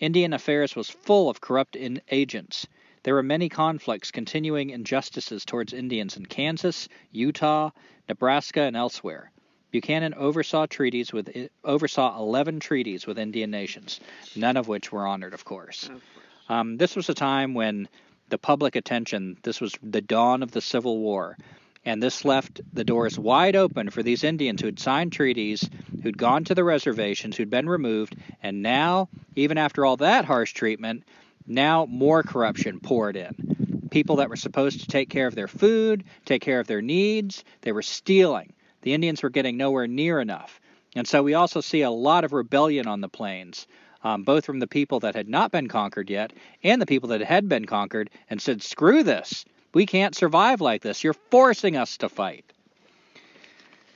[0.00, 2.66] Indian affairs was full of corrupt in- agents.
[3.08, 7.70] There were many conflicts, continuing injustices towards Indians in Kansas, Utah,
[8.06, 9.30] Nebraska, and elsewhere.
[9.70, 13.98] Buchanan oversaw treaties with oversaw 11 treaties with Indian nations,
[14.36, 15.84] none of which were honored, of course.
[15.84, 16.02] Of course.
[16.50, 17.88] Um, this was a time when
[18.28, 21.38] the public attention, this was the dawn of the Civil War,
[21.86, 25.66] and this left the doors wide open for these Indians who had signed treaties,
[26.02, 30.52] who'd gone to the reservations, who'd been removed, and now, even after all that harsh
[30.52, 31.04] treatment,
[31.48, 33.88] now more corruption poured in.
[33.90, 37.44] People that were supposed to take care of their food, take care of their needs,
[37.62, 38.52] they were stealing.
[38.82, 40.60] The Indians were getting nowhere near enough.
[40.94, 43.66] And so we also see a lot of rebellion on the plains
[44.02, 47.20] um, both from the people that had not been conquered yet and the people that
[47.20, 49.44] had been conquered and said, screw this.
[49.74, 51.04] We can't survive like this.
[51.04, 52.44] You're forcing us to fight.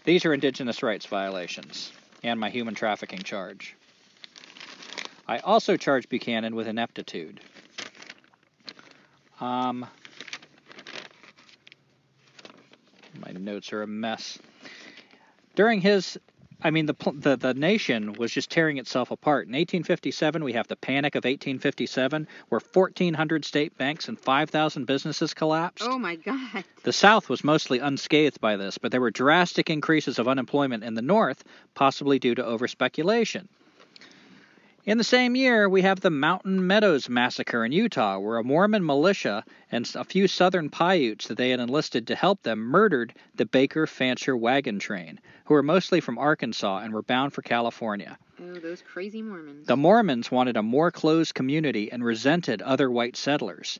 [0.04, 1.92] These are indigenous rights violations
[2.22, 3.76] and my human trafficking charge.
[5.32, 7.40] I also charge Buchanan with ineptitude.
[9.40, 9.86] Um,
[13.18, 14.38] my notes are a mess.
[15.54, 16.18] During his
[16.60, 19.46] I mean, the, the the nation was just tearing itself apart.
[19.46, 25.32] In 1857, we have the Panic of 1857, where 1,400 state banks and 5,000 businesses
[25.32, 25.88] collapsed.
[25.88, 26.62] Oh my God.
[26.82, 30.92] The South was mostly unscathed by this, but there were drastic increases of unemployment in
[30.92, 31.42] the North,
[31.72, 33.48] possibly due to overspeculation.
[34.84, 38.84] In the same year, we have the Mountain Meadows Massacre in Utah, where a Mormon
[38.84, 43.46] militia and a few southern Paiutes that they had enlisted to help them murdered the
[43.46, 48.18] Baker Fancher wagon train, who were mostly from Arkansas and were bound for California.
[48.42, 49.68] Oh, those crazy Mormons.
[49.68, 53.78] The Mormons wanted a more closed community and resented other white settlers.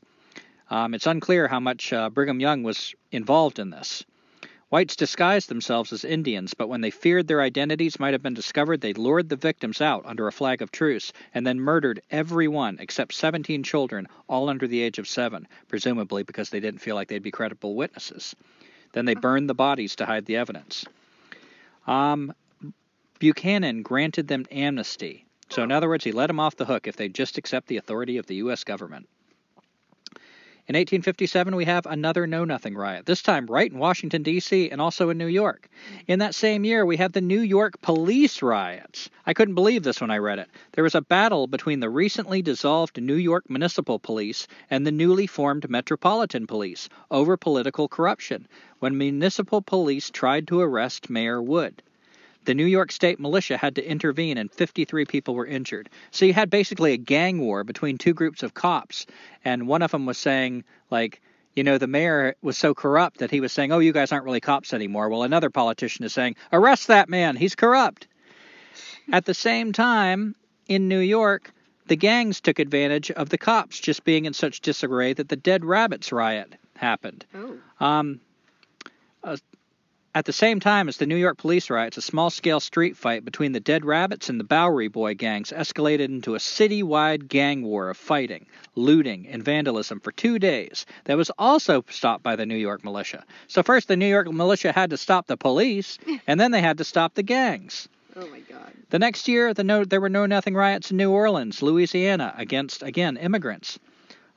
[0.69, 4.05] Um, it's unclear how much uh, Brigham Young was involved in this.
[4.73, 8.81] Whites disguised themselves as Indians, but when they feared their identities might have been discovered,
[8.81, 12.77] they lured the victims out under a flag of truce and then murdered every one
[12.79, 17.07] except 17 children, all under the age of seven, presumably because they didn't feel like
[17.07, 18.35] they'd be credible witnesses.
[18.93, 20.85] Then they burned the bodies to hide the evidence.
[21.85, 22.33] Um,
[23.19, 25.27] Buchanan granted them amnesty.
[25.49, 27.77] So, in other words, he let them off the hook if they just accept the
[27.77, 28.63] authority of the U.S.
[28.63, 29.07] government.
[30.65, 34.79] In 1857, we have another Know Nothing riot, this time right in Washington, D.C., and
[34.79, 35.67] also in New York.
[36.07, 39.09] In that same year, we have the New York police riots.
[39.25, 40.49] I couldn't believe this when I read it.
[40.71, 45.27] There was a battle between the recently dissolved New York Municipal Police and the newly
[45.27, 48.47] formed Metropolitan Police over political corruption
[48.79, 51.83] when municipal police tried to arrest Mayor Wood
[52.45, 55.89] the New York State militia had to intervene and 53 people were injured.
[56.11, 59.05] So you had basically a gang war between two groups of cops.
[59.45, 61.21] And one of them was saying, like,
[61.55, 64.25] you know, the mayor was so corrupt that he was saying, oh, you guys aren't
[64.25, 65.09] really cops anymore.
[65.09, 67.35] Well, another politician is saying, arrest that man.
[67.35, 68.07] He's corrupt.
[69.11, 70.35] At the same time,
[70.67, 71.51] in New York,
[71.87, 75.65] the gangs took advantage of the cops just being in such disarray that the Dead
[75.65, 77.25] Rabbits riot happened.
[77.35, 77.57] Oh.
[77.79, 78.19] Um,
[79.23, 79.37] uh,
[80.15, 83.25] at the same time as the New York police riots, a small scale street fight
[83.25, 87.89] between the Dead Rabbits and the Bowery Boy gangs escalated into a citywide gang war
[87.89, 88.45] of fighting,
[88.75, 93.23] looting, and vandalism for two days that was also stopped by the New York militia.
[93.47, 96.77] So, first, the New York militia had to stop the police, and then they had
[96.77, 97.89] to stop the gangs.
[98.15, 98.71] Oh my God.
[98.91, 102.83] The next year, the no, there were Know Nothing riots in New Orleans, Louisiana, against,
[102.83, 103.79] again, immigrants.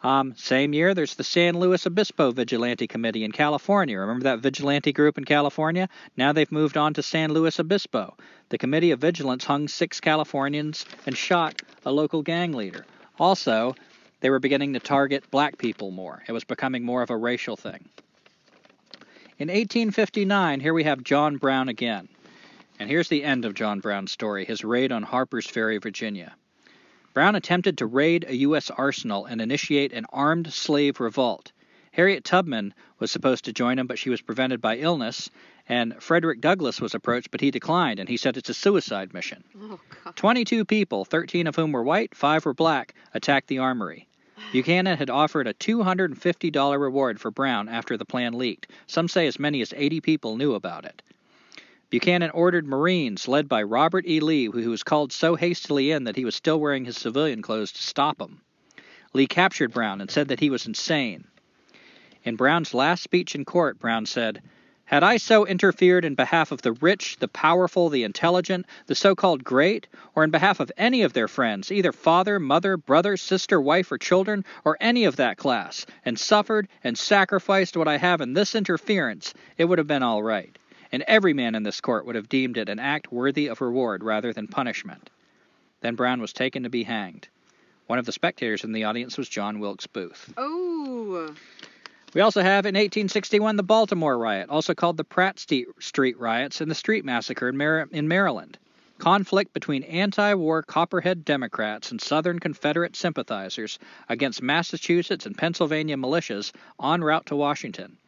[0.03, 3.99] Um, same year, there's the San Luis Obispo Vigilante Committee in California.
[3.99, 5.89] Remember that vigilante group in California?
[6.17, 8.17] Now they've moved on to San Luis Obispo.
[8.51, 12.85] The Committee of Vigilance hung six Californians and shot a local gang leader.
[13.19, 13.75] Also,
[14.21, 16.23] they were beginning to target black people more.
[16.29, 17.89] It was becoming more of a racial thing.
[19.39, 22.09] In 1859, here we have John Brown again.
[22.79, 26.35] And here's the end of John Brown's story his raid on Harper's Ferry, Virginia.
[27.17, 28.69] Brown attempted to raid a U.S.
[28.69, 31.51] arsenal and initiate an armed slave revolt.
[31.93, 35.31] Harriet Tubman was supposed to join him, but she was prevented by illness.
[35.67, 39.43] And Frederick Douglass was approached, but he declined, and he said it's a suicide mission.
[39.59, 40.15] Oh, God.
[40.15, 44.07] 22 people, 13 of whom were white, 5 were black, attacked the armory.
[44.53, 48.71] Buchanan had offered a $250 reward for Brown after the plan leaked.
[48.89, 51.01] Some say as many as 80 people knew about it.
[51.97, 54.21] Buchanan ordered Marines, led by Robert E.
[54.21, 57.73] Lee, who was called so hastily in that he was still wearing his civilian clothes,
[57.73, 58.43] to stop him.
[59.15, 61.25] Lee captured Brown and said that he was insane.
[62.23, 64.43] In Brown's last speech in court, Brown said,
[64.85, 69.15] Had I so interfered in behalf of the rich, the powerful, the intelligent, the so
[69.15, 73.59] called great, or in behalf of any of their friends, either father, mother, brother, sister,
[73.59, 78.21] wife, or children, or any of that class, and suffered and sacrificed what I have
[78.21, 80.59] in this interference, it would have been all right
[80.93, 84.03] and every man in this court would have deemed it an act worthy of reward
[84.03, 85.11] rather than punishment.
[85.81, 87.29] Then Brown was taken to be hanged.
[87.87, 90.33] One of the spectators in the audience was John Wilkes Booth.
[90.37, 91.35] Oh.
[92.15, 96.71] We also have in 1861 the Baltimore riot, also called the Pratt Street riots and
[96.71, 98.59] the Street Massacre in, Mar- in Maryland.
[98.99, 106.53] Conflict between anti war Copperhead Democrats and Southern Confederate sympathizers against Massachusetts and Pennsylvania militias
[106.83, 107.99] en route to Washington.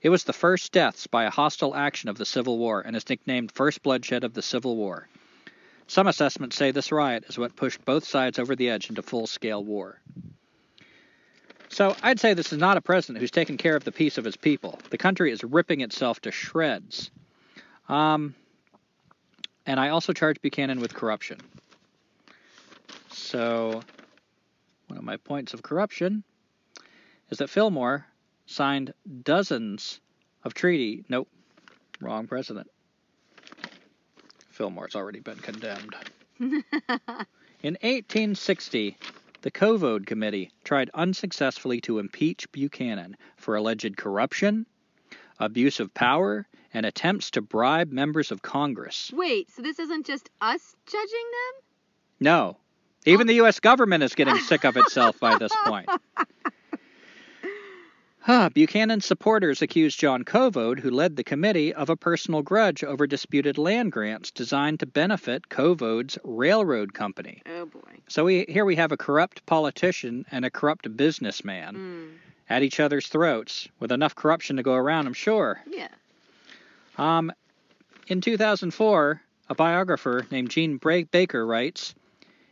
[0.00, 3.08] It was the first deaths by a hostile action of the Civil War and is
[3.08, 5.08] nicknamed First Bloodshed of the Civil War.
[5.88, 9.26] Some assessments say this riot is what pushed both sides over the edge into full
[9.26, 10.00] scale war.
[11.70, 14.24] So I'd say this is not a president who's taken care of the peace of
[14.24, 14.78] his people.
[14.90, 17.10] The country is ripping itself to shreds.
[17.88, 18.34] Um,
[19.66, 21.38] and I also charge Buchanan with corruption.
[23.10, 23.82] So,
[24.86, 26.22] one of my points of corruption
[27.30, 28.06] is that Fillmore
[28.48, 28.92] signed
[29.22, 30.00] dozens
[30.42, 31.04] of treaty.
[31.08, 31.28] Nope,
[32.00, 32.68] wrong president.
[34.50, 35.94] Fillmore's already been condemned.
[36.40, 38.96] In 1860,
[39.42, 44.66] the Covode Committee tried unsuccessfully to impeach Buchanan for alleged corruption,
[45.38, 49.12] abuse of power, and attempts to bribe members of Congress.
[49.14, 51.62] Wait, so this isn't just us judging them?
[52.20, 52.56] No.
[53.06, 53.28] Even oh.
[53.28, 53.60] the U.S.
[53.60, 55.88] government is getting sick of itself by this point.
[58.28, 63.06] Huh, Buchanan's supporters accused John Covode, who led the committee, of a personal grudge over
[63.06, 67.40] disputed land grants designed to benefit Covode's railroad company.
[67.46, 67.80] Oh boy.
[68.08, 72.08] So we here we have a corrupt politician and a corrupt businessman Mm.
[72.50, 75.62] at each other's throats with enough corruption to go around, I'm sure.
[75.66, 75.88] Yeah.
[76.98, 77.32] Um,
[78.08, 81.94] in 2004, a biographer named Jean Bra- Baker writes,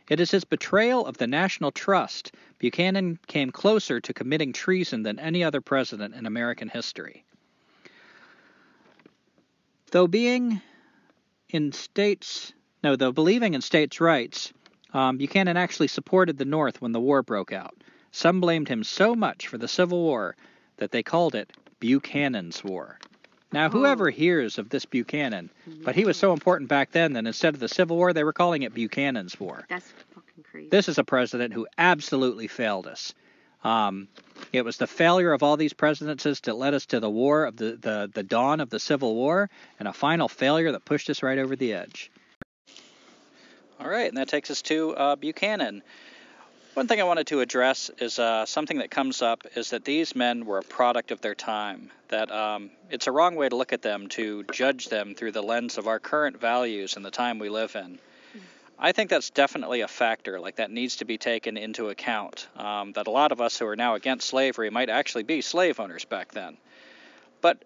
[0.09, 2.33] "It is his betrayal of the national trust.
[2.59, 7.25] Buchanan came closer to committing treason than any other president in American history."
[9.91, 10.61] Though being
[11.49, 12.53] in states,
[12.83, 14.53] no, though believing in states' rights,
[14.93, 17.75] um, Buchanan actually supported the North when the war broke out.
[18.11, 20.35] Some blamed him so much for the Civil War
[20.77, 22.99] that they called it Buchanan's War.
[23.51, 25.49] Now, whoever hears of this Buchanan,
[25.83, 28.33] but he was so important back then that instead of the Civil War, they were
[28.33, 29.65] calling it Buchanan's War.
[29.69, 30.69] That's fucking crazy.
[30.69, 33.13] This is a president who absolutely failed us.
[33.63, 34.07] Um,
[34.53, 37.55] it was the failure of all these presidencies that led us to the war of
[37.55, 39.49] the, the, the dawn of the Civil War,
[39.79, 42.11] and a final failure that pushed us right over the edge.
[43.79, 45.83] All right, and that takes us to uh, Buchanan.
[46.77, 50.15] One thing I wanted to address is uh, something that comes up is that these
[50.15, 51.89] men were a product of their time.
[52.09, 55.41] That um, it's a wrong way to look at them to judge them through the
[55.41, 57.97] lens of our current values and the time we live in.
[58.77, 62.47] I think that's definitely a factor, like that needs to be taken into account.
[62.55, 65.79] Um, that a lot of us who are now against slavery might actually be slave
[65.79, 66.57] owners back then.
[67.41, 67.57] But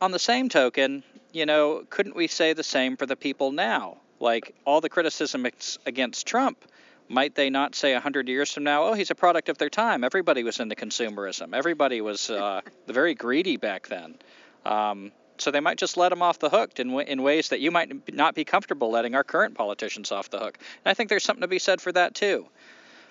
[0.00, 1.02] on the same token,
[1.32, 3.96] you know, couldn't we say the same for the people now?
[4.20, 5.48] Like all the criticism
[5.84, 6.64] against Trump,
[7.08, 10.04] might they not say 100 years from now, oh, he's a product of their time?
[10.04, 11.54] Everybody was into consumerism.
[11.54, 14.16] Everybody was uh, very greedy back then.
[14.64, 17.60] Um, so they might just let him off the hook in, w- in ways that
[17.60, 20.58] you might not be comfortable letting our current politicians off the hook.
[20.84, 22.46] And I think there's something to be said for that too.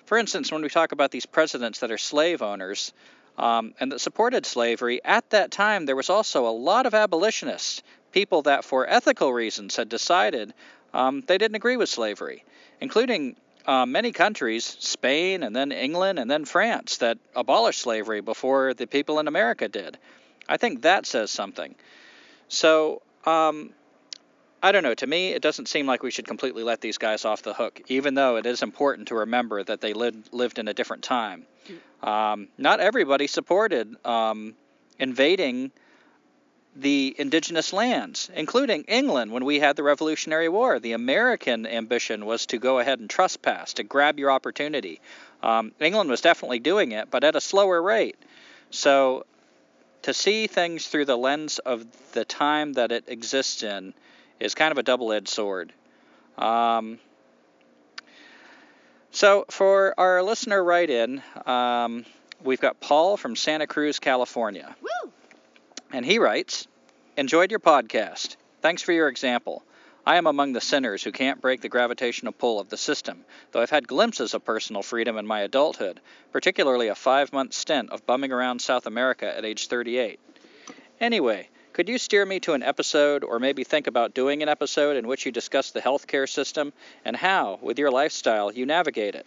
[0.06, 2.92] For instance, when we talk about these presidents that are slave owners
[3.38, 7.82] um, and that supported slavery, at that time there was also a lot of abolitionists,
[8.12, 10.52] people that for ethical reasons had decided
[10.94, 12.44] um, they didn't agree with slavery,
[12.80, 13.36] including
[13.66, 18.86] uh, many countries, Spain and then England and then France, that abolished slavery before the
[18.86, 19.98] people in America did.
[20.48, 21.74] I think that says something.
[22.48, 23.70] So, um,
[24.62, 24.94] I don't know.
[24.94, 27.80] To me, it doesn't seem like we should completely let these guys off the hook,
[27.88, 31.46] even though it is important to remember that they lived, lived in a different time.
[32.02, 34.54] Um, not everybody supported um,
[34.98, 35.72] invading
[36.74, 40.78] the indigenous lands, including England when we had the Revolutionary War.
[40.78, 45.00] The American ambition was to go ahead and trespass, to grab your opportunity.
[45.42, 48.16] Um, England was definitely doing it, but at a slower rate.
[48.70, 49.26] So
[50.02, 53.94] to see things through the lens of the time that it exists in
[54.40, 55.72] is kind of a double edged sword.
[56.38, 56.98] Um,
[59.14, 62.06] so, for our listener write in, um,
[62.42, 64.74] we've got Paul from Santa Cruz, California.
[64.80, 65.12] Woo!
[65.92, 66.66] And he writes
[67.18, 68.36] Enjoyed your podcast.
[68.62, 69.62] Thanks for your example.
[70.06, 73.60] I am among the sinners who can't break the gravitational pull of the system, though
[73.60, 76.00] I've had glimpses of personal freedom in my adulthood,
[76.32, 80.18] particularly a five month stint of bumming around South America at age 38.
[80.98, 84.96] Anyway, could you steer me to an episode, or maybe think about doing an episode
[84.96, 86.72] in which you discuss the healthcare system
[87.04, 89.26] and how, with your lifestyle, you navigate it?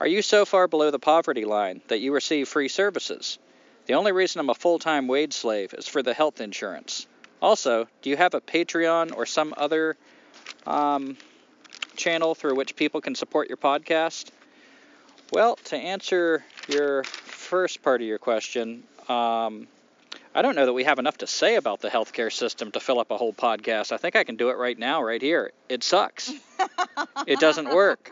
[0.00, 3.38] Are you so far below the poverty line that you receive free services?
[3.88, 7.06] The only reason I'm a full time wage slave is for the health insurance.
[7.40, 9.96] Also, do you have a Patreon or some other
[10.66, 11.16] um,
[11.96, 14.30] channel through which people can support your podcast?
[15.32, 19.66] Well, to answer your first part of your question, um,
[20.34, 23.00] I don't know that we have enough to say about the healthcare system to fill
[23.00, 23.90] up a whole podcast.
[23.92, 25.52] I think I can do it right now, right here.
[25.70, 26.30] It sucks.
[27.26, 28.10] it doesn't work.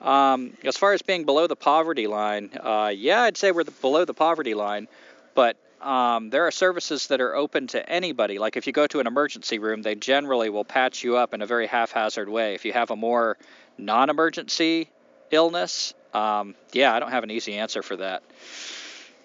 [0.00, 3.70] Um, as far as being below the poverty line, uh, yeah, I'd say we're the,
[3.70, 4.88] below the poverty line,
[5.34, 8.38] but um, there are services that are open to anybody.
[8.38, 11.42] Like if you go to an emergency room, they generally will patch you up in
[11.42, 12.54] a very haphazard way.
[12.54, 13.36] If you have a more
[13.78, 14.88] non emergency
[15.30, 18.22] illness, um, yeah, I don't have an easy answer for that.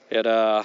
[0.09, 0.63] It, uh,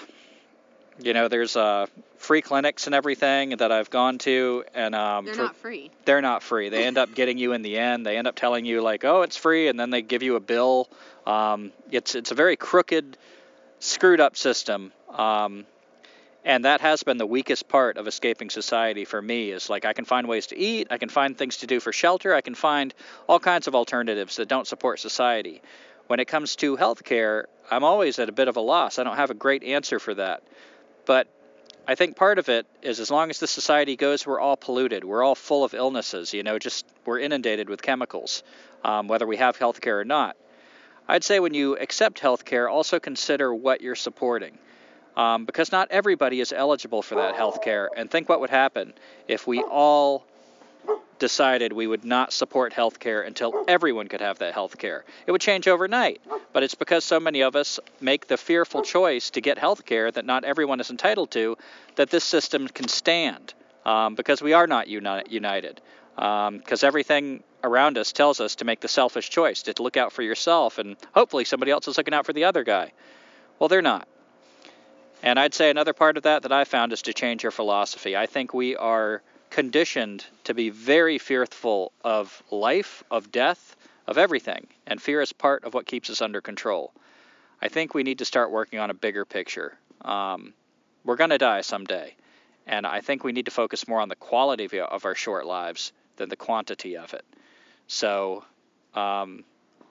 [1.03, 1.87] you know, there's uh,
[2.19, 5.91] free clinics and everything that I've gone to, and um, They're for- not free.
[6.05, 6.69] they're not free.
[6.69, 8.07] They end up getting you in the end.
[8.07, 10.41] They end up telling you like, "Oh, it's free," and then they give you a
[10.41, 10.89] bill.
[11.27, 13.17] Um, it's it's a very crooked,
[13.83, 14.93] screwed up system.
[15.11, 15.67] Um,
[16.45, 19.93] and that has been the weakest part of escaping society for me is like I
[19.93, 22.55] can find ways to eat, I can find things to do for shelter, I can
[22.55, 22.95] find
[23.29, 25.63] all kinds of alternatives that don't support society.
[26.09, 28.99] When it comes to healthcare, I'm always at a bit of a loss.
[28.99, 30.43] I don't have a great answer for that.
[31.07, 31.29] But
[31.87, 35.05] I think part of it is as long as the society goes, we're all polluted.
[35.05, 36.35] We're all full of illnesses.
[36.35, 38.43] You know, just we're inundated with chemicals,
[38.85, 40.37] um, whether we have health care or not.
[41.09, 44.59] I'd say when you accept health care, also consider what you're supporting.
[45.17, 47.91] Um, because not everybody is eligible for that health care.
[47.97, 48.95] And think what would happen
[49.29, 50.25] if we all
[51.19, 55.05] decided we would not support health care until everyone could have that health care.
[55.27, 56.21] It would change overnight.
[56.53, 60.11] But it's because so many of us make the fearful choice to get health care
[60.11, 61.57] that not everyone is entitled to
[61.97, 63.55] that this system can stand
[63.85, 65.81] um, because we are not uni- united.
[66.15, 70.13] Because um, everything around us tells us to make the selfish choice, to look out
[70.13, 72.93] for yourself, and hopefully somebody else is looking out for the other guy.
[73.59, 74.09] Well, they're not.
[75.23, 78.17] And I'd say another part of that that I found is to change your philosophy.
[78.17, 83.77] I think we are conditioned to be very fearful of life, of death,
[84.07, 86.93] of everything, and fear is part of what keeps us under control.
[87.61, 89.79] I think we need to start working on a bigger picture.
[90.01, 90.55] Um,
[91.05, 92.17] we're going to die someday,
[92.67, 95.93] and I think we need to focus more on the quality of our short lives
[96.17, 97.25] than the quantity of it.
[97.87, 98.45] So,
[98.95, 99.45] um,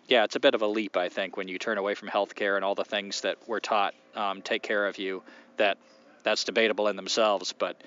[0.08, 2.56] yeah, it's a bit of a leap, I think, when you turn away from healthcare
[2.56, 5.24] and all the things that we're taught um, take care of you.
[5.58, 5.78] That
[6.24, 7.82] that's debatable in themselves, but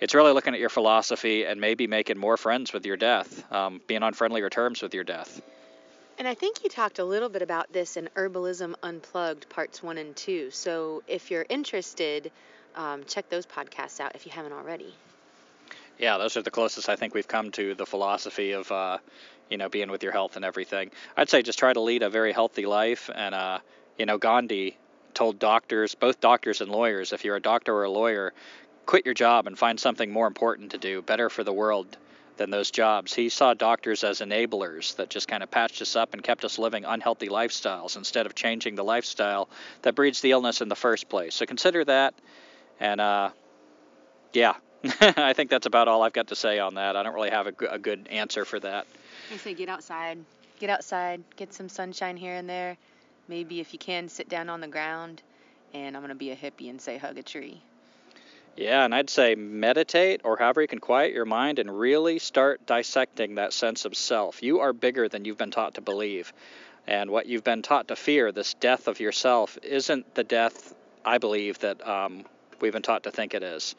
[0.00, 3.80] it's really looking at your philosophy and maybe making more friends with your death, um,
[3.86, 5.40] being on friendlier terms with your death.
[6.18, 9.98] And I think you talked a little bit about this in Herbalism Unplugged, parts one
[9.98, 10.50] and two.
[10.50, 12.30] So if you're interested,
[12.76, 14.94] um, check those podcasts out if you haven't already.
[15.98, 18.98] Yeah, those are the closest I think we've come to the philosophy of, uh,
[19.48, 20.90] you know, being with your health and everything.
[21.16, 23.10] I'd say just try to lead a very healthy life.
[23.14, 23.58] And, uh,
[23.98, 24.76] you know, Gandhi
[25.14, 28.32] told doctors, both doctors and lawyers, if you're a doctor or a lawyer,
[28.86, 31.96] quit your job and find something more important to do, better for the world
[32.36, 33.14] than those jobs.
[33.14, 36.58] He saw doctors as enablers that just kind of patched us up and kept us
[36.58, 39.48] living unhealthy lifestyles instead of changing the lifestyle
[39.82, 41.36] that breeds the illness in the first place.
[41.36, 42.14] So consider that.
[42.80, 43.30] And uh,
[44.32, 44.54] yeah,
[45.00, 46.96] I think that's about all I've got to say on that.
[46.96, 48.86] I don't really have a, g- a good answer for that.
[49.32, 50.18] I say get outside.
[50.60, 52.76] Get outside, get some sunshine here and there.
[53.28, 55.22] Maybe if you can, sit down on the ground.
[55.72, 57.60] And I'm going to be a hippie and say hug a tree.
[58.56, 62.64] Yeah, and I'd say meditate or however you can quiet your mind and really start
[62.66, 64.42] dissecting that sense of self.
[64.42, 66.32] You are bigger than you've been taught to believe.
[66.86, 70.74] And what you've been taught to fear, this death of yourself, isn't the death
[71.04, 72.24] I believe that um,
[72.60, 73.74] we've been taught to think it is.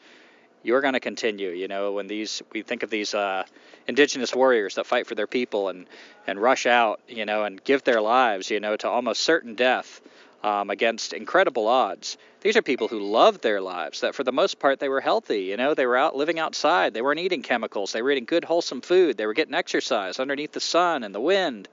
[0.66, 1.50] You're going to continue.
[1.50, 3.44] You know, when these we think of these uh,
[3.86, 5.86] indigenous warriors that fight for their people and
[6.26, 10.00] and rush out, you know, and give their lives, you know, to almost certain death
[10.42, 12.18] um, against incredible odds.
[12.40, 15.44] These are people who loved their lives, that for the most part they were healthy.
[15.44, 16.94] You know, they were out living outside.
[16.94, 17.92] They weren't eating chemicals.
[17.92, 19.16] They were eating good, wholesome food.
[19.16, 21.68] They were getting exercise underneath the sun and the wind.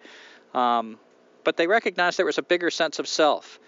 [0.53, 0.99] Um,
[1.43, 3.59] but they recognized there was a bigger sense of self.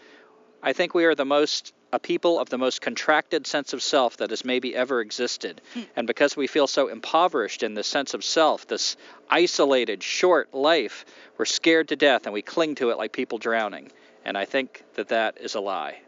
[0.66, 4.18] I think we are the most a people of the most contracted sense of self
[4.18, 5.62] that has maybe ever existed.
[5.74, 5.82] Hmm.
[5.96, 8.98] And because we feel so impoverished in this sense of self, this
[9.30, 11.06] isolated, short life,
[11.38, 13.92] we're scared to death and we cling to it like people drowning.
[14.26, 16.00] And I think that that is a lie.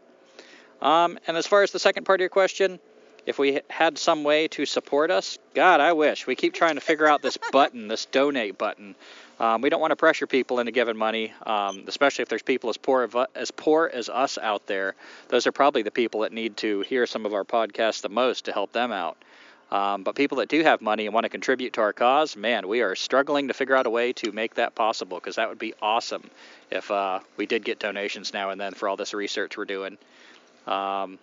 [0.82, 2.80] Um, and as far as the second part of your question,
[3.24, 6.26] if we had some way to support us, God, I wish.
[6.26, 8.94] We keep trying to figure out this button, this donate button.
[9.40, 12.70] Um, we don't want to pressure people into giving money, um, especially if there's people
[12.70, 14.94] as poor as poor as us out there.
[15.28, 18.46] Those are probably the people that need to hear some of our podcasts the most
[18.46, 19.16] to help them out.
[19.70, 22.66] Um, but people that do have money and want to contribute to our cause, man,
[22.66, 25.58] we are struggling to figure out a way to make that possible because that would
[25.58, 26.30] be awesome
[26.70, 29.98] if uh, we did get donations now and then for all this research we're doing.
[30.66, 31.18] Um,